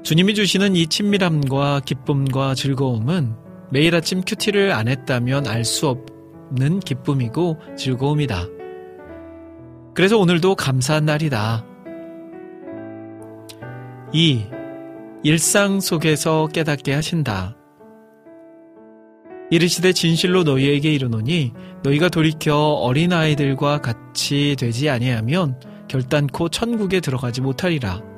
주님이 0.07 0.35
주시는 0.35 0.77
이 0.77 0.87
친밀함과 0.87 1.81
기쁨과 1.85 2.55
즐거움은 2.55 3.35
매일 3.73 3.93
아침 3.97 4.21
큐티를 4.21 4.71
안 4.71 4.87
했다면 4.87 5.49
알 5.49 5.65
수 5.65 5.89
없는 5.89 6.79
기쁨이고 6.79 7.59
즐거움이다. 7.77 8.47
그래서 9.95 10.17
오늘도 10.17 10.55
감사한 10.55 11.07
날이다. 11.07 11.67
2. 14.13 14.45
일상 15.25 15.81
속에서 15.81 16.47
깨닫게 16.53 16.95
하신다. 16.95 17.57
이르시되 19.51 19.93
진실로 19.93 20.45
너희에게 20.45 20.95
이르노니 20.95 21.53
너희가 21.83 22.11
돌이켜 22.11 22.55
어린아이들과 22.57 23.81
같이 23.81 24.55
되지 24.57 24.89
아니하면 24.89 25.59
결단코 25.89 26.49
천국에 26.49 27.01
들어가지 27.01 27.41
못하리라. 27.41 28.16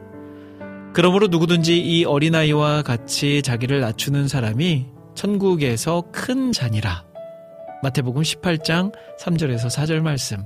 그러므로 0.93 1.29
누구든지 1.29 1.79
이 1.79 2.05
어린아이와 2.05 2.83
같이 2.83 3.43
자기를 3.43 3.81
낮추는 3.81 4.29
사람이 4.29 4.87
천국에서 5.15 6.05
큰 6.13 6.53
잔이라. 6.53 7.05
마태복음 7.83 8.23
18장 8.23 8.93
3절에서 9.21 9.67
4절 9.67 10.01
말씀. 10.01 10.45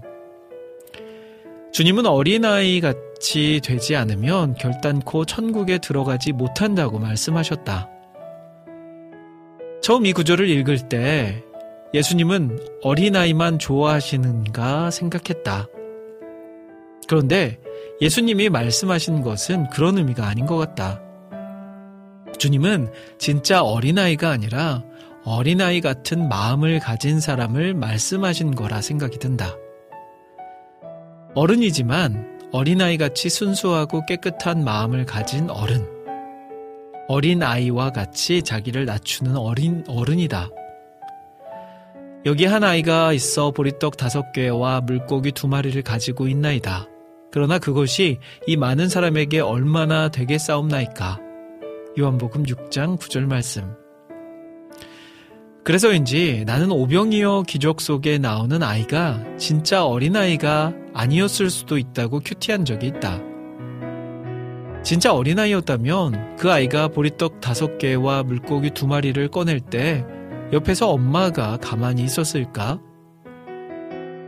주님은 1.73 2.05
어린아이 2.05 2.81
같이 2.81 3.61
되지 3.65 3.97
않으면 3.97 4.55
결단코 4.55 5.25
천국에 5.25 5.79
들어가지 5.79 6.33
못한다고 6.33 6.99
말씀하셨다. 6.99 7.89
처음 9.81 10.05
이 10.05 10.13
구절을 10.13 10.49
읽을 10.49 10.89
때 10.89 11.43
예수님은 11.95 12.59
어린아이만 12.83 13.59
좋아하시는가 13.59 14.91
생각했다. 14.91 15.67
그런데 17.09 17.59
예수님이 18.03 18.49
말씀하신 18.49 19.23
것은 19.23 19.71
그런 19.71 19.97
의미가 19.97 20.27
아닌 20.27 20.45
것 20.45 20.57
같다. 20.57 21.01
주님은 22.37 22.93
진짜 23.17 23.63
어린아이가 23.63 24.29
아니라 24.29 24.83
어린아이 25.25 25.81
같은 25.81 26.29
마음을 26.29 26.81
가진 26.81 27.21
사람을 27.21 27.75
말씀하신 27.75 28.57
거라 28.57 28.81
생각이 28.81 29.19
든다. 29.19 29.55
어른이지만 31.37 32.49
어린아이 32.51 32.99
같이 32.99 33.31
순수하고 33.31 34.05
깨끗한 34.07 34.65
마음을 34.65 35.07
가진 35.07 35.49
어른. 35.49 35.87
어린아이와 37.07 37.91
같이 37.91 38.43
자기를 38.43 38.85
낮추는 38.85 39.37
어린 39.37 39.85
어른이다. 39.87 40.49
여기 42.27 42.47
한 42.47 42.65
아이가 42.65 43.13
있어 43.13 43.53
보리떡 43.53 43.97
다섯 43.97 44.33
개와 44.33 44.81
물고기 44.81 45.31
두 45.31 45.47
마리를 45.47 45.81
가지고 45.83 46.27
있나이다. 46.27 46.89
그러나 47.33 47.59
그것이 47.59 48.19
이 48.47 48.57
많은 48.57 48.89
사람에게 48.89 49.41
얼마나 49.41 50.11
되게 50.11 50.39
싸움나이까. 50.39 51.19
요한복음 51.99 52.45
6장 52.45 52.99
9절 52.99 53.27
말씀. 53.27 53.75
그래서인지 55.65 56.45
나는 56.45 56.71
오병이어 56.71 57.45
기적 57.47 57.81
속에 57.81 58.19
나오는 58.19 58.63
아이가 58.63 59.23
진짜 59.39 59.87
어린아이가 59.87 60.75
아니었을 60.93 61.51
수도 61.51 61.79
있다고 61.79 62.21
큐티한 62.21 62.65
적이 62.65 62.89
있다. 62.89 63.21
진짜 64.83 65.15
어린아이였다면 65.15 66.37
그 66.37 66.51
아이가 66.51 66.89
보리떡 66.89 67.41
다섯 67.41 67.79
개와 67.79 68.25
물고기 68.25 68.71
두 68.71 68.87
마리를 68.87 69.27
꺼낼 69.29 69.61
때 69.61 70.05
옆에서 70.53 70.91
엄마가 70.91 71.57
가만히 71.59 72.03
있었을까? 72.03 72.81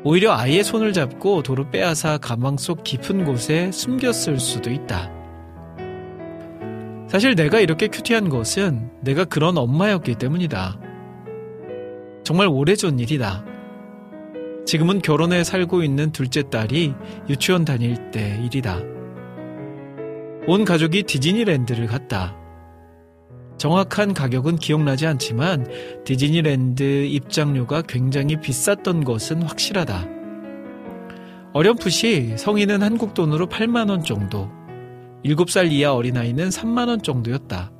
오히려 0.04 0.34
아이의 0.34 0.62
손을 0.64 0.92
잡고 0.92 1.42
도로 1.42 1.70
빼앗아 1.70 2.18
가방 2.18 2.58
속 2.58 2.84
깊은 2.84 3.24
곳에 3.24 3.72
숨겼을 3.72 4.38
수도 4.38 4.70
있다. 4.70 5.10
사실 7.08 7.34
내가 7.34 7.60
이렇게 7.60 7.88
큐티한 7.88 8.28
것은 8.28 8.90
내가 9.00 9.24
그런 9.24 9.56
엄마였기 9.56 10.16
때문이다. 10.16 10.78
정말 12.22 12.48
오래전 12.48 12.98
일이다. 12.98 13.44
지금은 14.66 15.00
결혼해 15.00 15.42
살고 15.42 15.82
있는 15.82 16.12
둘째 16.12 16.42
딸이 16.50 16.94
유치원 17.30 17.64
다닐 17.64 18.10
때 18.10 18.40
일이다. 18.44 18.80
온 20.46 20.66
가족이 20.66 21.04
디즈니랜드를 21.04 21.86
갔다. 21.86 22.36
정확한 23.56 24.14
가격은 24.14 24.56
기억나지 24.56 25.06
않지만 25.06 25.66
디즈니랜드 26.04 26.82
입장료가 26.82 27.82
굉장히 27.82 28.40
비쌌던 28.40 29.04
것은 29.04 29.42
확실하다. 29.42 30.08
어렴풋이 31.52 32.36
성인은 32.36 32.82
한국 32.82 33.14
돈으로 33.14 33.46
8만원 33.46 34.04
정도, 34.04 34.50
7살 35.24 35.70
이하 35.70 35.94
어린아이는 35.94 36.48
3만원 36.48 37.02
정도였다. 37.02 37.70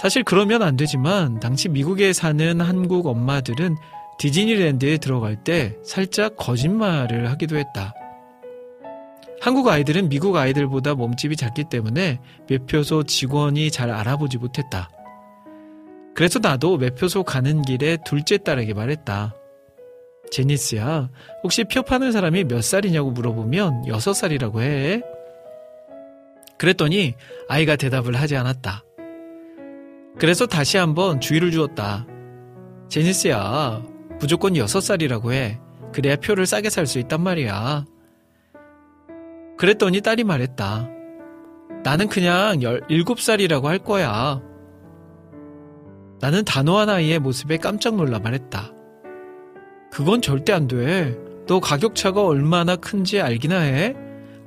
사실 0.00 0.24
그러면 0.24 0.62
안 0.62 0.76
되지만 0.76 1.38
당시 1.38 1.68
미국에 1.68 2.12
사는 2.12 2.60
한국 2.60 3.06
엄마들은 3.06 3.76
디즈니랜드에 4.18 4.98
들어갈 4.98 5.42
때 5.44 5.76
살짝 5.84 6.36
거짓말을 6.36 7.30
하기도 7.30 7.56
했다. 7.56 7.94
한국 9.44 9.68
아이들은 9.68 10.08
미국 10.08 10.36
아이들보다 10.36 10.94
몸집이 10.94 11.36
작기 11.36 11.64
때문에 11.64 12.18
매표소 12.48 13.02
직원이 13.02 13.70
잘 13.70 13.90
알아보지 13.90 14.38
못했다. 14.38 14.88
그래서 16.14 16.38
나도 16.38 16.78
매표소 16.78 17.24
가는 17.24 17.60
길에 17.60 17.98
둘째 18.06 18.38
딸에게 18.38 18.72
말했다. 18.72 19.34
제니스야, 20.30 21.10
혹시 21.42 21.64
표 21.64 21.82
파는 21.82 22.10
사람이 22.10 22.44
몇 22.44 22.64
살이냐고 22.64 23.10
물어보면 23.10 23.86
여섯 23.86 24.14
살이라고 24.14 24.62
해. 24.62 25.02
그랬더니 26.56 27.12
아이가 27.46 27.76
대답을 27.76 28.14
하지 28.14 28.36
않았다. 28.36 28.82
그래서 30.18 30.46
다시 30.46 30.78
한번 30.78 31.20
주의를 31.20 31.50
주었다. 31.50 32.06
제니스야, 32.88 33.82
무조건 34.18 34.54
6살이라고 34.54 35.32
해. 35.32 35.60
그래야 35.92 36.16
표를 36.16 36.46
싸게 36.46 36.70
살 36.70 36.86
수 36.86 36.98
있단 36.98 37.20
말이야. 37.20 37.84
그랬더니 39.56 40.00
딸이 40.00 40.24
말했다. 40.24 40.88
나는 41.84 42.08
그냥 42.08 42.58
17살이라고 42.58 43.64
할 43.64 43.78
거야. 43.78 44.40
나는 46.20 46.44
단호한 46.44 46.88
아이의 46.88 47.18
모습에 47.18 47.58
깜짝 47.58 47.96
놀라 47.96 48.18
말했다. 48.18 48.72
그건 49.90 50.22
절대 50.22 50.52
안 50.52 50.66
돼. 50.66 51.16
너 51.46 51.60
가격차가 51.60 52.24
얼마나 52.24 52.76
큰지 52.76 53.20
알기나 53.20 53.60
해? 53.60 53.94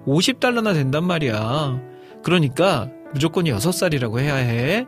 50달러나 0.05 0.73
된단 0.73 1.03
말이야. 1.03 1.79
그러니까 2.23 2.89
무조건 3.13 3.45
6살이라고 3.45 4.19
해야 4.19 4.35
해. 4.35 4.87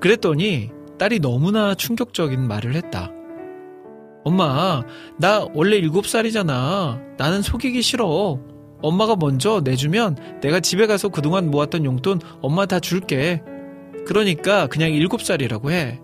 그랬더니 0.00 0.70
딸이 0.98 1.20
너무나 1.20 1.74
충격적인 1.74 2.46
말을 2.46 2.74
했다. 2.74 3.10
엄마, 4.24 4.82
나 5.18 5.46
원래 5.52 5.80
7살이잖아. 5.80 7.16
나는 7.16 7.42
속이기 7.42 7.82
싫어. 7.82 8.38
엄마가 8.82 9.16
먼저 9.16 9.60
내주면 9.64 10.16
내가 10.40 10.60
집에 10.60 10.86
가서 10.86 11.08
그동안 11.08 11.50
모았던 11.50 11.84
용돈 11.84 12.20
엄마 12.40 12.66
다 12.66 12.80
줄게. 12.80 13.42
그러니까 14.06 14.66
그냥 14.66 14.90
7살이라고 14.90 15.70
해. 15.70 16.00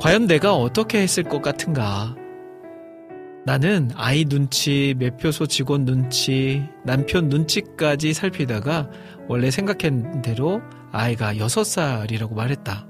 과연 0.00 0.26
내가 0.26 0.54
어떻게 0.54 1.00
했을 1.00 1.22
것 1.22 1.42
같은가? 1.42 2.14
나는 3.44 3.90
아이 3.94 4.24
눈치, 4.24 4.94
매표소 4.98 5.46
직원 5.46 5.84
눈치, 5.84 6.64
남편 6.84 7.28
눈치까지 7.28 8.12
살피다가 8.12 8.90
원래 9.28 9.50
생각한 9.50 10.22
대로 10.22 10.60
아이가 10.90 11.34
6살이라고 11.34 12.34
말했다. 12.34 12.86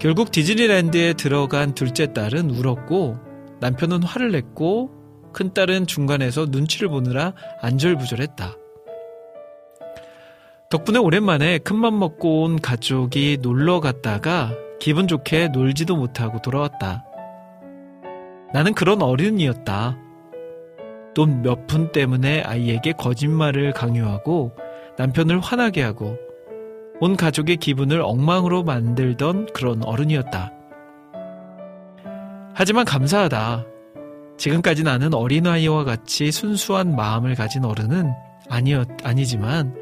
결국 0.00 0.32
디즈니랜드에 0.32 1.12
들어간 1.12 1.74
둘째 1.74 2.12
딸은 2.12 2.50
울었고 2.50 3.18
남편은 3.60 4.02
화를 4.02 4.32
냈고 4.32 4.90
큰딸은 5.32 5.86
중간에서 5.86 6.46
눈치를 6.48 6.88
보느라 6.88 7.32
안절부절했다. 7.60 8.56
덕분에 10.70 10.98
오랜만에 10.98 11.58
큰맘 11.58 11.98
먹고 11.98 12.42
온 12.44 12.60
가족이 12.60 13.38
놀러 13.42 13.80
갔다가 13.80 14.52
기분 14.80 15.06
좋게 15.06 15.48
놀지도 15.48 15.96
못하고 15.96 16.40
돌아왔다. 16.40 17.04
나는 18.52 18.74
그런 18.74 19.02
어른이었다. 19.02 19.98
돈 21.14 21.42
몇 21.42 21.66
푼 21.66 21.92
때문에 21.92 22.42
아이에게 22.42 22.92
거짓말을 22.92 23.72
강요하고 23.72 24.52
남편을 24.96 25.40
화나게 25.40 25.82
하고 25.82 26.16
온 27.00 27.16
가족의 27.16 27.58
기분을 27.58 28.00
엉망으로 28.00 28.62
만들던 28.62 29.48
그런 29.52 29.82
어른이었다. 29.84 30.52
하지만 32.54 32.84
감사하다. 32.84 33.66
지금까지 34.38 34.82
나는 34.82 35.14
어린아이와 35.14 35.84
같이 35.84 36.32
순수한 36.32 36.96
마음을 36.96 37.34
가진 37.34 37.64
어른은 37.64 38.12
아니었, 38.48 38.88
아니지만 39.04 39.74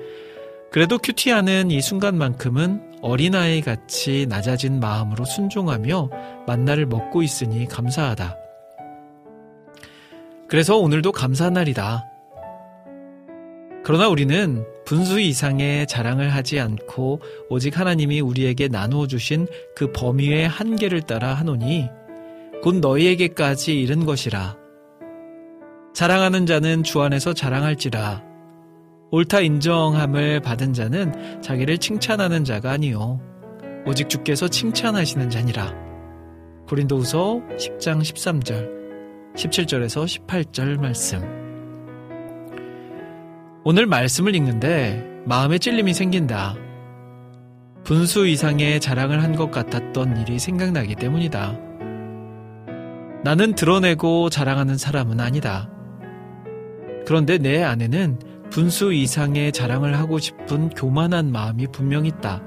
그래도 0.71 0.99
큐티하는 0.99 1.71
이 1.71 1.81
순간만큼은 1.81 2.99
어린아이 3.03 3.61
같이 3.63 4.27
낮아진 4.29 4.79
마음으로 4.79 5.25
순종하며 5.25 6.11
만나를 6.47 6.87
먹고 6.87 7.23
있으니 7.23 7.67
감사하다. 7.67 8.37
그래서 10.49 10.77
오늘도 10.77 11.13
감사한 11.13 11.55
날이다. 11.55 12.07
그러나 13.83 14.09
우리는 14.09 14.65
분수 14.85 15.21
이상의 15.21 15.87
자랑을 15.87 16.35
하지 16.35 16.61
않고 16.61 17.21
오직 17.49 17.79
하나님이 17.79 18.21
우리에게 18.21 18.69
나누어 18.69 19.07
주신 19.07 19.47
그 19.75 19.91
범위의 19.93 20.49
한계를 20.49 21.03
따라 21.03 21.35
하노니 21.35 21.89
곧 22.63 22.77
너희에게까지 22.77 23.81
이른 23.81 24.05
것이라. 24.05 24.57
자랑하는 25.95 26.47
자는 26.47 26.83
주 26.83 27.01
안에서 27.01 27.33
자랑할지라. 27.33 28.23
옳다 29.11 29.41
인정함을 29.41 30.41
받은 30.41 30.73
자는 30.73 31.41
자기를 31.43 31.79
칭찬하는 31.79 32.45
자가 32.45 32.71
아니요 32.71 33.21
오직 33.87 34.09
주께서 34.09 34.47
칭찬하시는 34.49 35.31
자니라. 35.31 35.75
고린도후서 36.69 37.41
10장 37.57 38.01
13절 38.01 38.81
17절에서 39.35 40.27
18절 40.27 40.81
말씀. 40.81 41.21
오늘 43.65 43.87
말씀을 43.87 44.35
읽는데 44.35 45.23
마음에 45.25 45.59
찔림이 45.59 45.93
생긴다. 45.95 46.55
분수 47.85 48.27
이상의 48.27 48.81
자랑을 48.81 49.23
한 49.23 49.35
것 49.35 49.51
같았던 49.51 50.19
일이 50.19 50.39
생각나기 50.39 50.95
때문이다. 50.95 51.70
나는 53.23 53.55
드러내고 53.55 54.31
자랑하는 54.31 54.79
사람은 54.79 55.21
아니다. 55.21 55.69
그런데 57.07 57.39
내 57.39 57.63
안에는 57.63 58.19
분수 58.51 58.93
이상의 58.93 59.53
자랑을 59.53 59.99
하고 59.99 60.19
싶은 60.19 60.71
교만한 60.71 61.31
마음이 61.31 61.67
분명 61.69 62.07
있다. 62.07 62.43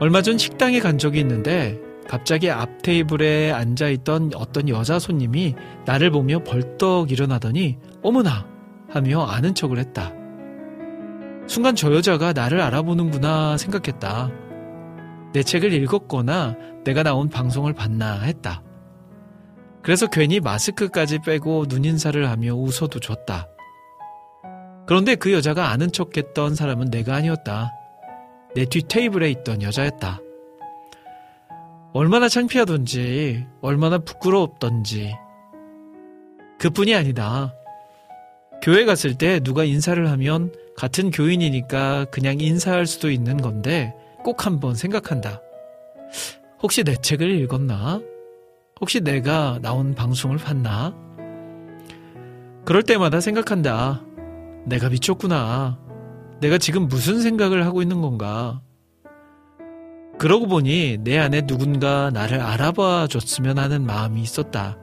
얼마 0.00 0.22
전 0.22 0.38
식당에 0.38 0.78
간 0.78 0.96
적이 0.96 1.20
있는데 1.20 1.80
갑자기 2.08 2.50
앞 2.50 2.82
테이블에 2.82 3.50
앉아 3.50 3.88
있던 3.88 4.30
어떤 4.34 4.68
여자 4.68 4.98
손님이 4.98 5.56
나를 5.84 6.10
보며 6.10 6.42
벌떡 6.44 7.10
일어나더니 7.10 7.78
어머나 8.02 8.46
하며 8.88 9.26
아는 9.26 9.54
척을 9.54 9.78
했다. 9.78 10.12
순간 11.48 11.74
저 11.74 11.92
여자가 11.92 12.32
나를 12.32 12.60
알아보는구나 12.60 13.56
생각했다. 13.56 14.30
내 15.32 15.42
책을 15.42 15.72
읽었거나 15.72 16.56
내가 16.84 17.02
나온 17.02 17.28
방송을 17.28 17.74
봤나 17.74 18.20
했다. 18.20 18.62
그래서 19.82 20.06
괜히 20.08 20.40
마스크까지 20.40 21.20
빼고 21.20 21.66
눈인사를 21.68 22.28
하며 22.28 22.54
웃어도 22.54 23.00
줬다. 23.00 23.48
그런데 24.86 25.14
그 25.14 25.32
여자가 25.32 25.68
아는 25.70 25.92
척 25.92 26.16
했던 26.16 26.54
사람은 26.54 26.90
내가 26.90 27.14
아니었다. 27.14 27.72
내 28.54 28.64
뒤 28.64 28.82
테이블에 28.82 29.30
있던 29.30 29.62
여자였다. 29.62 30.20
얼마나 31.92 32.28
창피하던지, 32.28 33.46
얼마나 33.60 33.98
부끄러웠던지. 33.98 35.14
그뿐이 36.58 36.94
아니다. 36.94 37.54
교회 38.62 38.84
갔을 38.84 39.14
때 39.16 39.40
누가 39.40 39.64
인사를 39.64 40.08
하면 40.10 40.52
같은 40.76 41.10
교인이니까 41.10 42.06
그냥 42.06 42.40
인사할 42.40 42.86
수도 42.86 43.10
있는 43.10 43.36
건데 43.40 43.94
꼭 44.24 44.46
한번 44.46 44.74
생각한다. 44.74 45.40
혹시 46.62 46.82
내 46.82 46.96
책을 46.96 47.30
읽었나? 47.42 48.00
혹시 48.80 49.00
내가 49.00 49.58
나온 49.60 49.94
방송을 49.94 50.36
봤나? 50.38 50.94
그럴 52.64 52.82
때마다 52.82 53.20
생각한다. 53.20 54.04
내가 54.66 54.88
미쳤구나. 54.88 55.78
내가 56.40 56.58
지금 56.58 56.86
무슨 56.86 57.20
생각을 57.20 57.64
하고 57.64 57.82
있는 57.82 58.00
건가? 58.00 58.60
그러고 60.18 60.46
보니 60.46 60.98
내 61.00 61.16
안에 61.18 61.46
누군가 61.46 62.10
나를 62.10 62.40
알아봐 62.40 63.06
줬으면 63.08 63.58
하는 63.58 63.86
마음이 63.86 64.20
있었다. 64.20 64.76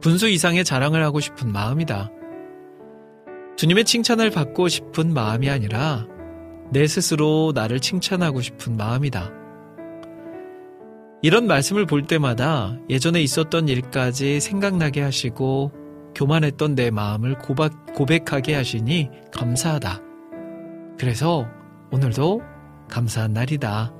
분수 0.00 0.28
이상의 0.28 0.64
자랑을 0.64 1.04
하고 1.04 1.20
싶은 1.20 1.52
마음이다. 1.52 2.10
주님의 3.56 3.84
칭찬을 3.84 4.30
받고 4.30 4.68
싶은 4.68 5.12
마음이 5.12 5.50
아니라 5.50 6.06
내 6.70 6.86
스스로 6.86 7.52
나를 7.54 7.80
칭찬하고 7.80 8.40
싶은 8.40 8.76
마음이다. 8.76 9.39
이런 11.22 11.46
말씀을 11.46 11.84
볼 11.84 12.06
때마다 12.06 12.76
예전에 12.88 13.20
있었던 13.20 13.68
일까지 13.68 14.40
생각나게 14.40 15.02
하시고 15.02 15.72
교만했던 16.14 16.74
내 16.74 16.90
마음을 16.90 17.38
고박, 17.38 17.94
고백하게 17.94 18.54
하시니 18.54 19.10
감사하다. 19.32 20.00
그래서 20.98 21.46
오늘도 21.92 22.40
감사한 22.88 23.32
날이다. 23.34 23.99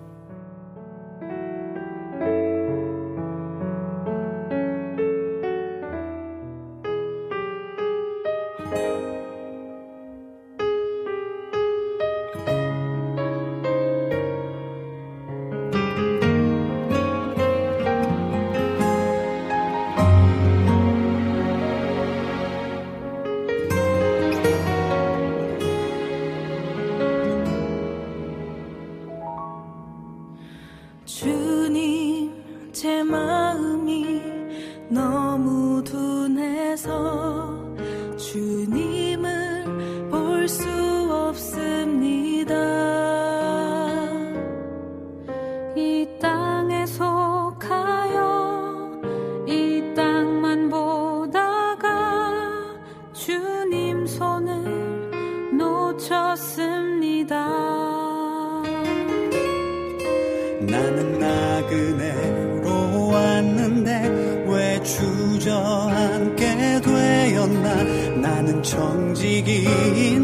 정직인 68.70 70.19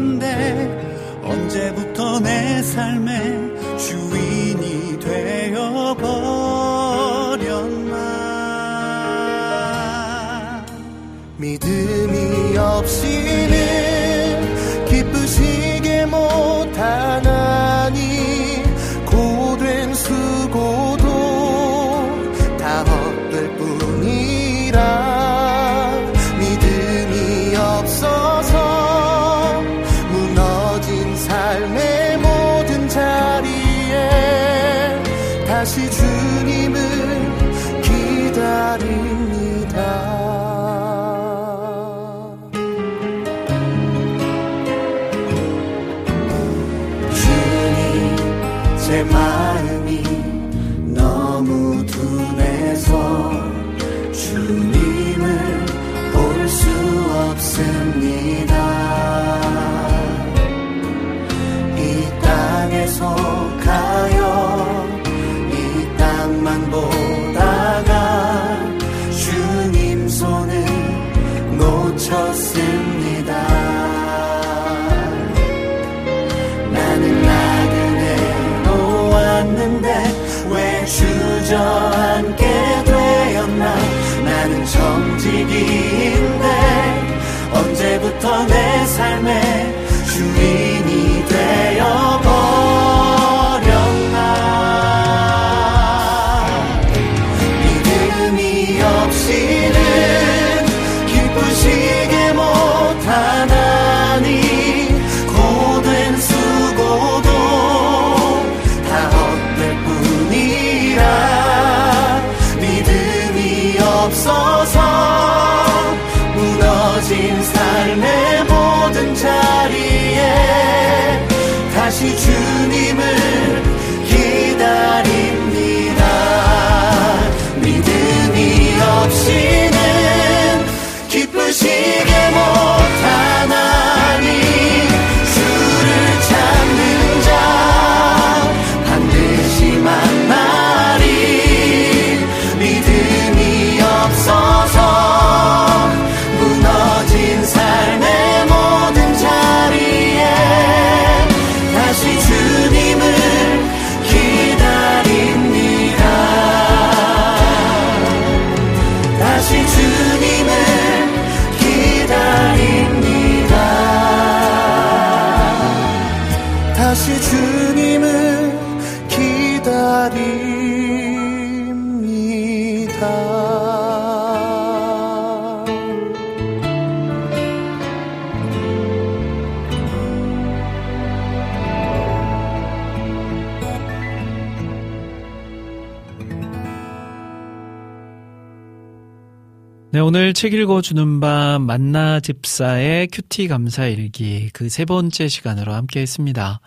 책 190.37 190.53
읽어주는 190.53 191.19
밤 191.19 191.63
만나 191.63 192.19
집사의 192.19 193.07
큐티 193.07 193.47
감사 193.47 193.87
일기 193.87 194.51
그 194.51 194.69
세 194.69 194.85
번째 194.85 195.27
시간으로 195.27 195.73
함께 195.73 196.01
했습니다. 196.01 196.61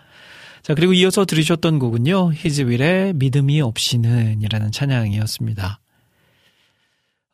자, 0.62 0.74
그리고 0.74 0.92
이어서 0.92 1.24
들으셨던 1.24 1.78
곡은요, 1.78 2.32
히즈윌의 2.32 3.12
믿음이 3.14 3.60
없이는 3.60 4.42
이라는 4.42 4.72
찬양이었습니다. 4.72 5.78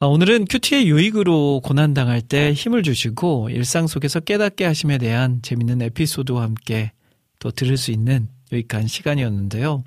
아, 0.01 0.07
오늘은 0.07 0.45
큐티의 0.45 0.87
유익으로 0.91 1.63
고난당할 1.65 2.21
때 2.21 2.53
힘을 2.53 2.83
주시고 2.83 3.49
일상 3.49 3.87
속에서 3.87 4.21
깨닫게 4.21 4.67
하심에 4.67 4.99
대한 4.99 5.41
재밌는 5.41 5.81
에피소드와 5.81 6.43
함께 6.43 6.93
또 7.39 7.51
들을 7.51 7.79
수 7.79 7.93
있는 7.93 8.29
유익한 8.53 8.89
시간이었는데요. 8.89 9.85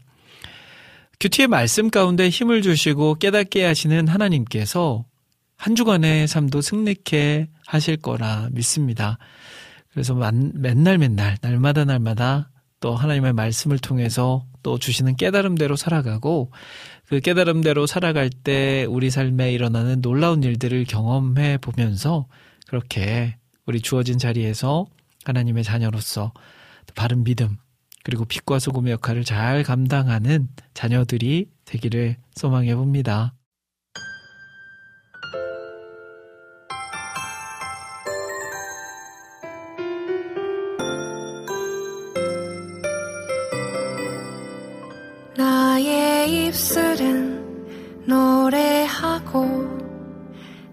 큐티의 1.20 1.47
말씀 1.47 1.91
가운데 1.91 2.28
힘을 2.28 2.64
주시고 2.64 3.20
깨닫게 3.20 3.64
하시는 3.64 4.08
하나님께서 4.08 5.06
한 5.60 5.76
주간의 5.76 6.30
삶도 6.30 6.62
승리케 6.62 7.49
하실 7.68 7.97
거라 7.97 8.47
믿습니다. 8.53 9.18
그래서 9.91 10.14
만, 10.16 10.53
맨날 10.55 10.97
맨날 10.97 11.38
날마다 11.41 11.84
날마다 11.84 12.49
또 12.80 12.95
하나님의 12.95 13.34
말씀을 13.34 13.78
통해서 13.78 14.45
또 14.64 14.80
주시는 14.80 15.18
깨달음대로 15.18 15.76
살아가고 15.76 16.53
그 17.07 17.20
깨달음대로 17.20 17.88
살아갈 17.88 18.30
때 18.30 18.86
우리 18.88 19.10
삶에 19.10 19.51
일어나는 19.51 20.01
놀라운 20.01 20.43
일들을 20.43 20.86
경험해 20.86 21.57
보면서 21.57 22.28
그렇게 22.70 23.36
우리 23.66 23.82
주어진 23.82 24.18
자리에서 24.18 24.86
하나님의 25.26 25.66
자녀로서 25.66 26.32
바른 26.95 27.26
믿음 27.26 27.57
그리고 28.05 28.24
빛과 28.24 28.60
소금의 28.60 28.93
역할을 28.93 29.26
잘 29.26 29.64
감당하는 29.64 30.47
자녀들이 30.74 31.49
되기를 31.66 32.16
소망해 32.34 32.78
봅니다. 32.78 33.34
입술은 46.50 48.06
노래하고 48.08 49.45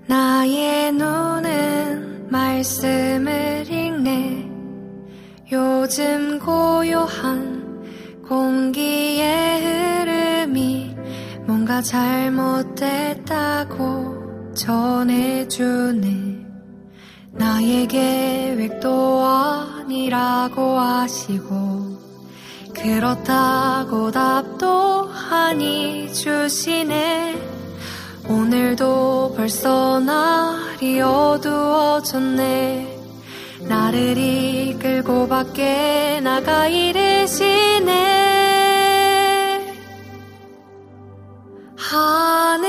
나의 0.06 0.90
눈은 0.92 2.28
말씀을 2.30 3.66
읽네. 3.70 4.50
요즘 5.52 6.38
고요한 6.38 7.84
공기의 8.26 9.60
흐름이 9.60 10.96
뭔가 11.46 11.82
잘못됐다고 11.82 12.94
전해주네 14.54 16.46
나의 17.32 17.86
계획도 17.86 19.22
아니라고 19.22 20.78
하시고 20.78 21.65
그렇다고 22.82 24.10
답도 24.10 25.08
하니 25.12 26.12
주시네. 26.12 27.40
오늘도 28.28 29.34
벌써 29.36 29.98
날이 30.00 31.00
어두워졌네. 31.00 32.94
나를 33.68 34.16
이끌고 34.18 35.28
밖에 35.28 36.20
나가 36.22 36.66
이르시네. 36.68 37.94
하늘 41.76 42.65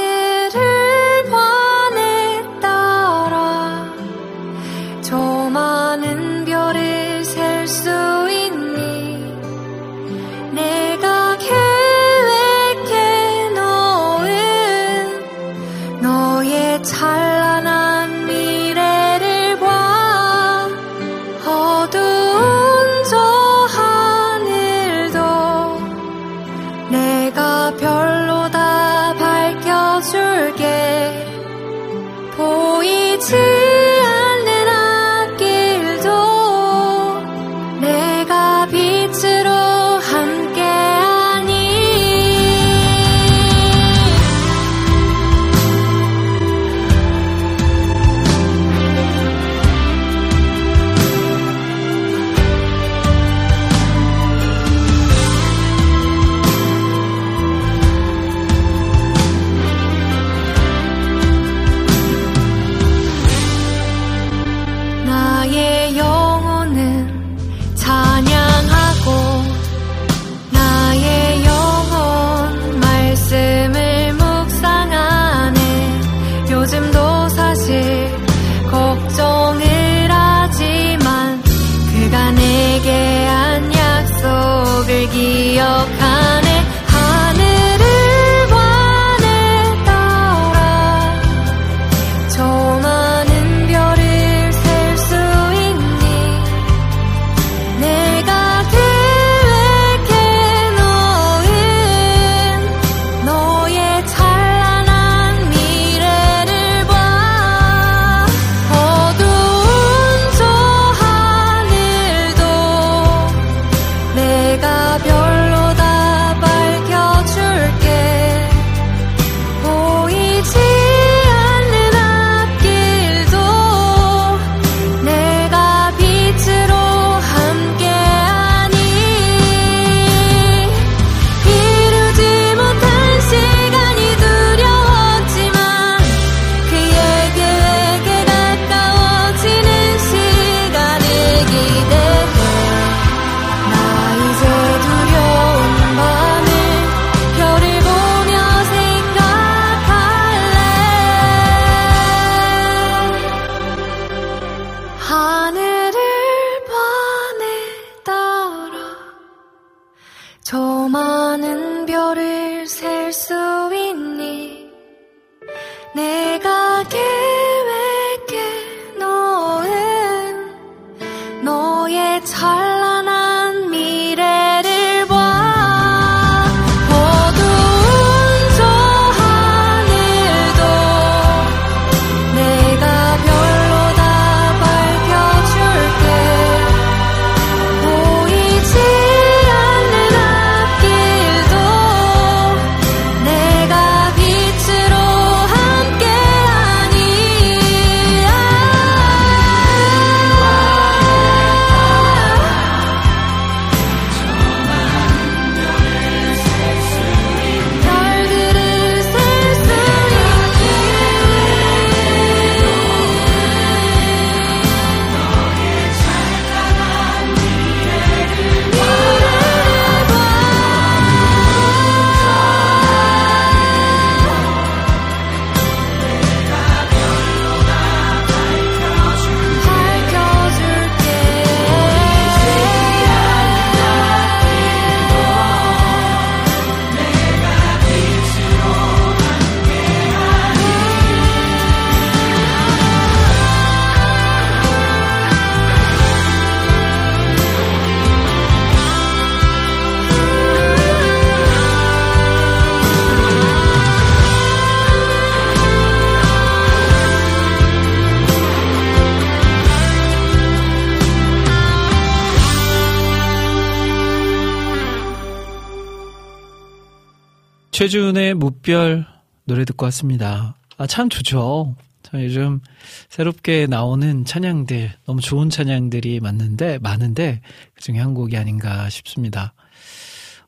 최준의 267.78 268.34
무별 268.34 269.06
노래 269.44 269.64
듣고 269.64 269.86
왔습니다. 269.86 270.56
아, 270.78 270.88
참 270.88 271.10
좋죠. 271.10 271.76
참 272.02 272.24
요즘 272.24 272.60
새롭게 273.08 273.68
나오는 273.68 274.26
찬양들, 274.26 274.94
너무 275.06 275.22
좋은 275.22 275.52
찬양들이 275.52 276.20
많은데, 276.20 276.80
많은데, 276.80 277.40
그 277.76 277.82
중에 277.82 278.00
한 278.00 278.16
곡이 278.16 278.36
아닌가 278.36 278.90
싶습니다. 278.90 279.54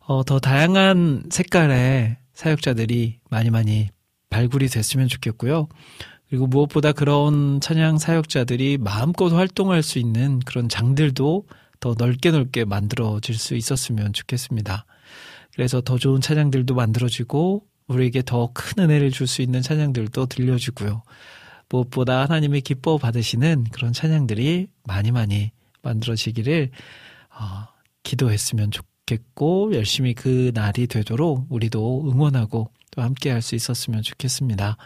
어, 0.08 0.24
더 0.24 0.40
다양한 0.40 1.26
색깔의 1.30 2.18
사역자들이 2.34 3.20
많이 3.30 3.52
많이 3.52 3.90
발굴이 4.32 4.66
됐으면 4.66 5.08
좋겠고요. 5.08 5.68
그리고 6.30 6.48
무엇보다 6.48 6.94
그런 6.94 7.62
찬양 7.62 8.00
사역자들이 8.00 8.80
마음껏 8.80 9.32
활동할 9.32 9.84
수 9.84 10.00
있는 10.00 10.40
그런 10.40 10.68
장들도 10.68 11.46
더 11.80 11.96
넓게 11.96 12.32
넓게 12.32 12.66
만들어질 12.66 13.36
수 13.36 13.54
있었으면 13.54 14.14
좋겠습니다. 14.14 14.88
그래서 15.54 15.82
더 15.82 15.98
좋은 15.98 16.22
찬양들도 16.22 16.74
만들어지고 16.76 17.66
우리에게 17.88 18.22
더 18.24 18.52
큰 18.54 18.84
은혜를 18.84 19.12
줄 19.12 19.28
수 19.28 19.42
있는 19.42 19.62
찬양들도 19.62 20.28
들려주고요. 20.28 21.04
무엇보다 21.70 22.22
하나님의 22.24 22.62
기뻐 22.62 22.98
받으시는 22.98 23.66
그런 23.72 23.94
찬양들이 23.94 24.68
많이 24.86 25.12
많이 25.12 25.52
만들어지기를 25.82 26.72
어, 27.32 27.68
기도했으면 28.04 28.72
좋겠고 28.72 29.74
열심히 29.74 30.14
그 30.14 30.52
날이 30.54 30.88
되도록 30.88 31.46
우리도 31.50 32.12
응원하고 32.12 32.72
또 32.92 33.02
함께 33.02 33.30
할 33.32 33.42
수 33.42 33.56
있었으면 33.56 34.02
좋겠습니다. 34.02 34.78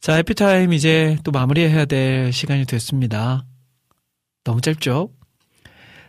자, 0.00 0.14
해피타임 0.14 0.72
이제 0.72 1.18
또 1.24 1.30
마무리해야 1.30 1.84
될 1.86 2.32
시간이 2.32 2.64
됐습니다. 2.66 3.44
너무 4.44 4.60
짧죠? 4.60 5.10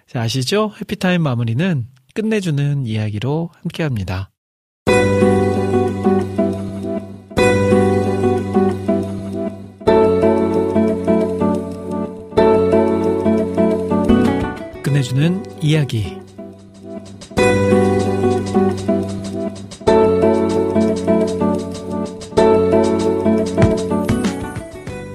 자, 0.08 0.22
아시죠? 0.22 0.74
해피타임 0.80 1.22
마무리는 1.22 1.88
끝내주는 2.18 2.88
이야기로 2.88 3.52
함께 3.62 3.84
합니다. 3.84 4.32
끝내주는 14.82 15.44
이야기. 15.62 16.18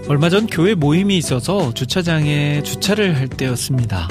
얼마 0.06 0.28
전 0.28 0.46
교회 0.46 0.76
모임이 0.76 1.16
있어서 1.16 1.74
주차장에 1.74 2.62
주차를 2.62 3.16
할 3.16 3.26
때였습니다. 3.26 4.06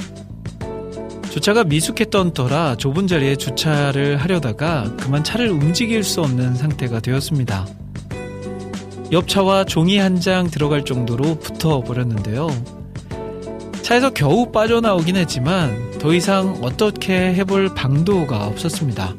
주차가 1.32 1.64
미숙했던 1.64 2.34
터라 2.34 2.76
좁은 2.76 3.08
자리에 3.08 3.38
주차를 3.38 4.18
하려다가 4.18 4.94
그만 4.98 5.24
차를 5.24 5.48
움직일 5.48 6.04
수 6.04 6.20
없는 6.20 6.56
상태가 6.56 7.00
되었습니다. 7.00 7.66
옆 9.14 9.30
차와 9.30 9.64
종이 9.64 9.98
한 9.98 10.20
장 10.20 10.52
들어갈 10.52 10.84
정도로 10.84 11.36
붙어 11.36 11.82
버렸는데요. 11.82 12.50
차에서 13.82 14.10
겨우 14.10 14.52
빠져나오긴 14.52 15.16
했지만 15.16 15.92
더 16.00 16.14
이상 16.14 16.60
어떻게 16.62 17.34
해볼 17.34 17.76
방도가 17.76 18.48
없었습니다. 18.48 19.16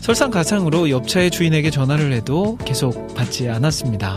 설상가상으로 0.00 0.88
옆차의 0.88 1.30
주인에게 1.30 1.70
전화를 1.70 2.10
해도 2.12 2.56
계속 2.64 3.14
받지 3.14 3.50
않았습니다. 3.50 4.16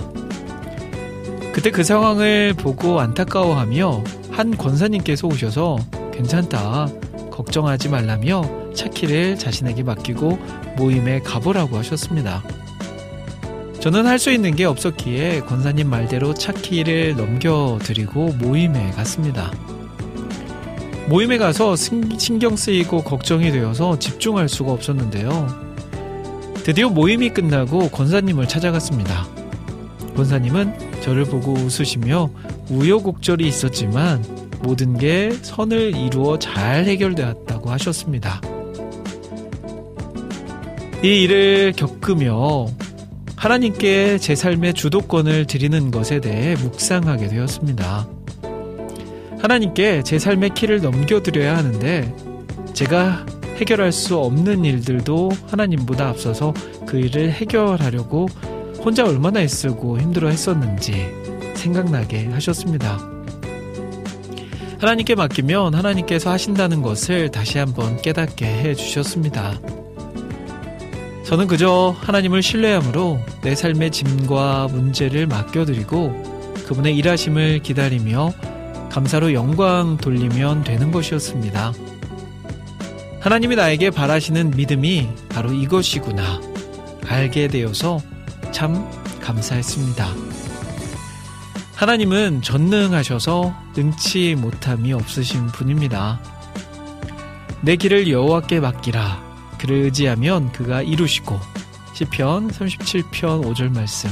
그때 1.52 1.72
그 1.72 1.84
상황을 1.84 2.54
보고 2.54 3.02
안타까워하며 3.02 4.04
한 4.32 4.58
권사님께서 4.58 5.28
오셔서 5.28 5.78
괜찮다. 6.14 6.88
걱정하지 7.32 7.90
말라며 7.90 8.74
차키를 8.74 9.38
자신에게 9.38 9.84
맡기고 9.84 10.38
모임에 10.78 11.20
가보라고 11.20 11.78
하셨습니다. 11.78 12.44
저는 13.80 14.06
할 14.06 14.18
수 14.18 14.32
있는 14.32 14.56
게 14.56 14.64
없었기에 14.66 15.42
권사님 15.42 15.90
말대로 15.90 16.34
차키를 16.34 17.18
넘겨드리고 17.18 18.34
모임에 18.40 18.92
갔습니다. 18.92 19.52
모임에 21.10 21.38
가서 21.38 21.76
신경 21.76 22.56
쓰이고 22.56 23.04
걱정이 23.04 23.52
되어서 23.52 24.00
집중할 24.00 24.48
수가 24.48 24.72
없었는데요. 24.72 25.48
드디어 26.64 26.88
모임이 26.88 27.32
끝나고 27.32 27.90
권사님을 27.90 28.48
찾아갔습니다. 28.48 29.28
권사님은 30.16 31.02
저를 31.02 31.26
보고 31.26 31.52
웃으시며 31.52 32.30
우여곡절이 32.70 33.46
있었지만 33.46 34.24
모든 34.64 34.98
게 34.98 35.32
선을 35.32 35.96
이루어 35.96 36.40
잘 36.40 36.86
해결되었다고 36.86 37.70
하셨습니다. 37.70 38.42
이 41.04 41.24
일을 41.24 41.74
겪으며 41.76 42.68
하나님께 43.36 44.20
제 44.20 44.36
삶의 44.36 44.74
주도권을 44.74 45.48
드리는 45.48 45.92
것에 45.92 46.22
대해 46.22 46.56
묵상하게 46.56 47.28
되었습니다. 47.28 48.08
하나님께 49.40 50.04
제 50.04 50.18
삶의 50.18 50.52
키를 50.52 50.82
넘겨드려야 50.82 51.58
하는데 51.58 52.16
제가 52.74 53.26
해결할 53.58 53.92
수 53.92 54.18
없는 54.18 54.64
일들도 54.64 55.30
하나님보다 55.48 56.08
앞서서 56.08 56.54
그 56.86 56.98
일을 56.98 57.34
해결하려고 57.34 58.28
혼자 58.80 59.06
얼마나 59.06 59.42
애쓰고 59.42 60.00
힘들어 60.00 60.30
했었는지 60.30 60.94
생각나게 61.56 62.28
하셨습니다. 62.28 63.13
하나님께 64.84 65.16
맡기면 65.16 65.76
하나님께서 65.76 66.30
하신다는 66.30 66.82
것을 66.82 67.32
다시 67.32 67.58
한번 67.58 68.02
깨닫게 68.02 68.46
해 68.46 68.76
주셨습니다. 68.76 69.58
저는 71.26 71.48
그저 71.48 71.96
하나님을 72.02 72.42
신뢰함으로 72.42 73.22
내 73.44 73.56
삶의 73.56 73.92
짐과 73.92 74.68
문제를 74.74 75.26
맡겨드리고 75.28 76.54
그분의 76.68 76.98
일하심을 76.98 77.60
기다리며 77.60 78.34
감사로 78.92 79.32
영광 79.32 79.96
돌리면 79.96 80.66
되는 80.66 80.92
것이었습니다. 80.92 81.72
하나님이 83.22 83.56
나에게 83.56 83.90
바라시는 83.90 84.52
믿음이 84.52 85.08
바로 85.30 85.54
이것이구나 85.54 86.42
알게 87.08 87.48
되어서 87.48 88.02
참 88.52 88.86
감사했습니다. 89.22 90.10
하나님은 91.74 92.42
전능하셔서 92.42 93.63
능치 93.76 94.36
못함이 94.36 94.94
없으신 94.94 95.48
분입니다. 95.48 96.20
내 97.62 97.76
길을 97.76 98.10
여호와께 98.10 98.60
맡기라. 98.60 99.22
그를 99.58 99.84
의지하면 99.84 100.52
그가 100.52 100.82
이루시고 100.82 101.40
시편 101.94 102.50
37편 102.50 103.44
5절 103.46 103.74
말씀. 103.74 104.10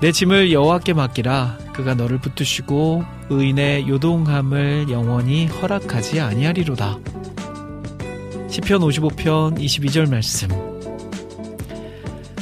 내 0.00 0.12
짐을 0.12 0.52
여호와께 0.52 0.92
맡기라. 0.94 1.58
그가 1.72 1.94
너를 1.94 2.18
붙드시고 2.18 3.04
의인의 3.30 3.88
요동함을 3.88 4.90
영원히 4.90 5.46
허락하지 5.46 6.20
아니하리로다. 6.20 6.98
시편 8.48 8.80
55편 8.80 9.58
22절 9.58 10.10
말씀. 10.10 10.48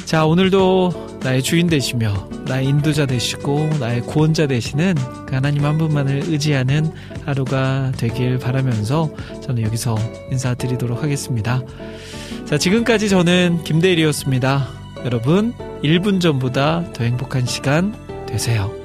자, 0.05 0.25
오늘도 0.25 1.08
나의 1.21 1.43
주인 1.43 1.67
되시며 1.67 2.29
나의 2.45 2.67
인도자 2.67 3.05
되시고 3.05 3.69
나의 3.79 4.01
구원자 4.01 4.47
되시는 4.47 4.95
그 5.27 5.35
하나님 5.35 5.65
한 5.65 5.77
분만을 5.77 6.23
의지하는 6.27 6.91
하루가 7.25 7.91
되길 7.97 8.39
바라면서 8.39 9.11
저는 9.41 9.63
여기서 9.63 9.97
인사드리도록 10.31 11.03
하겠습니다. 11.03 11.61
자, 12.45 12.57
지금까지 12.57 13.09
저는 13.09 13.63
김대일이었습니다. 13.63 14.67
여러분, 15.05 15.53
1분 15.83 16.19
전보다 16.21 16.91
더 16.93 17.03
행복한 17.03 17.45
시간 17.45 17.93
되세요. 18.25 18.78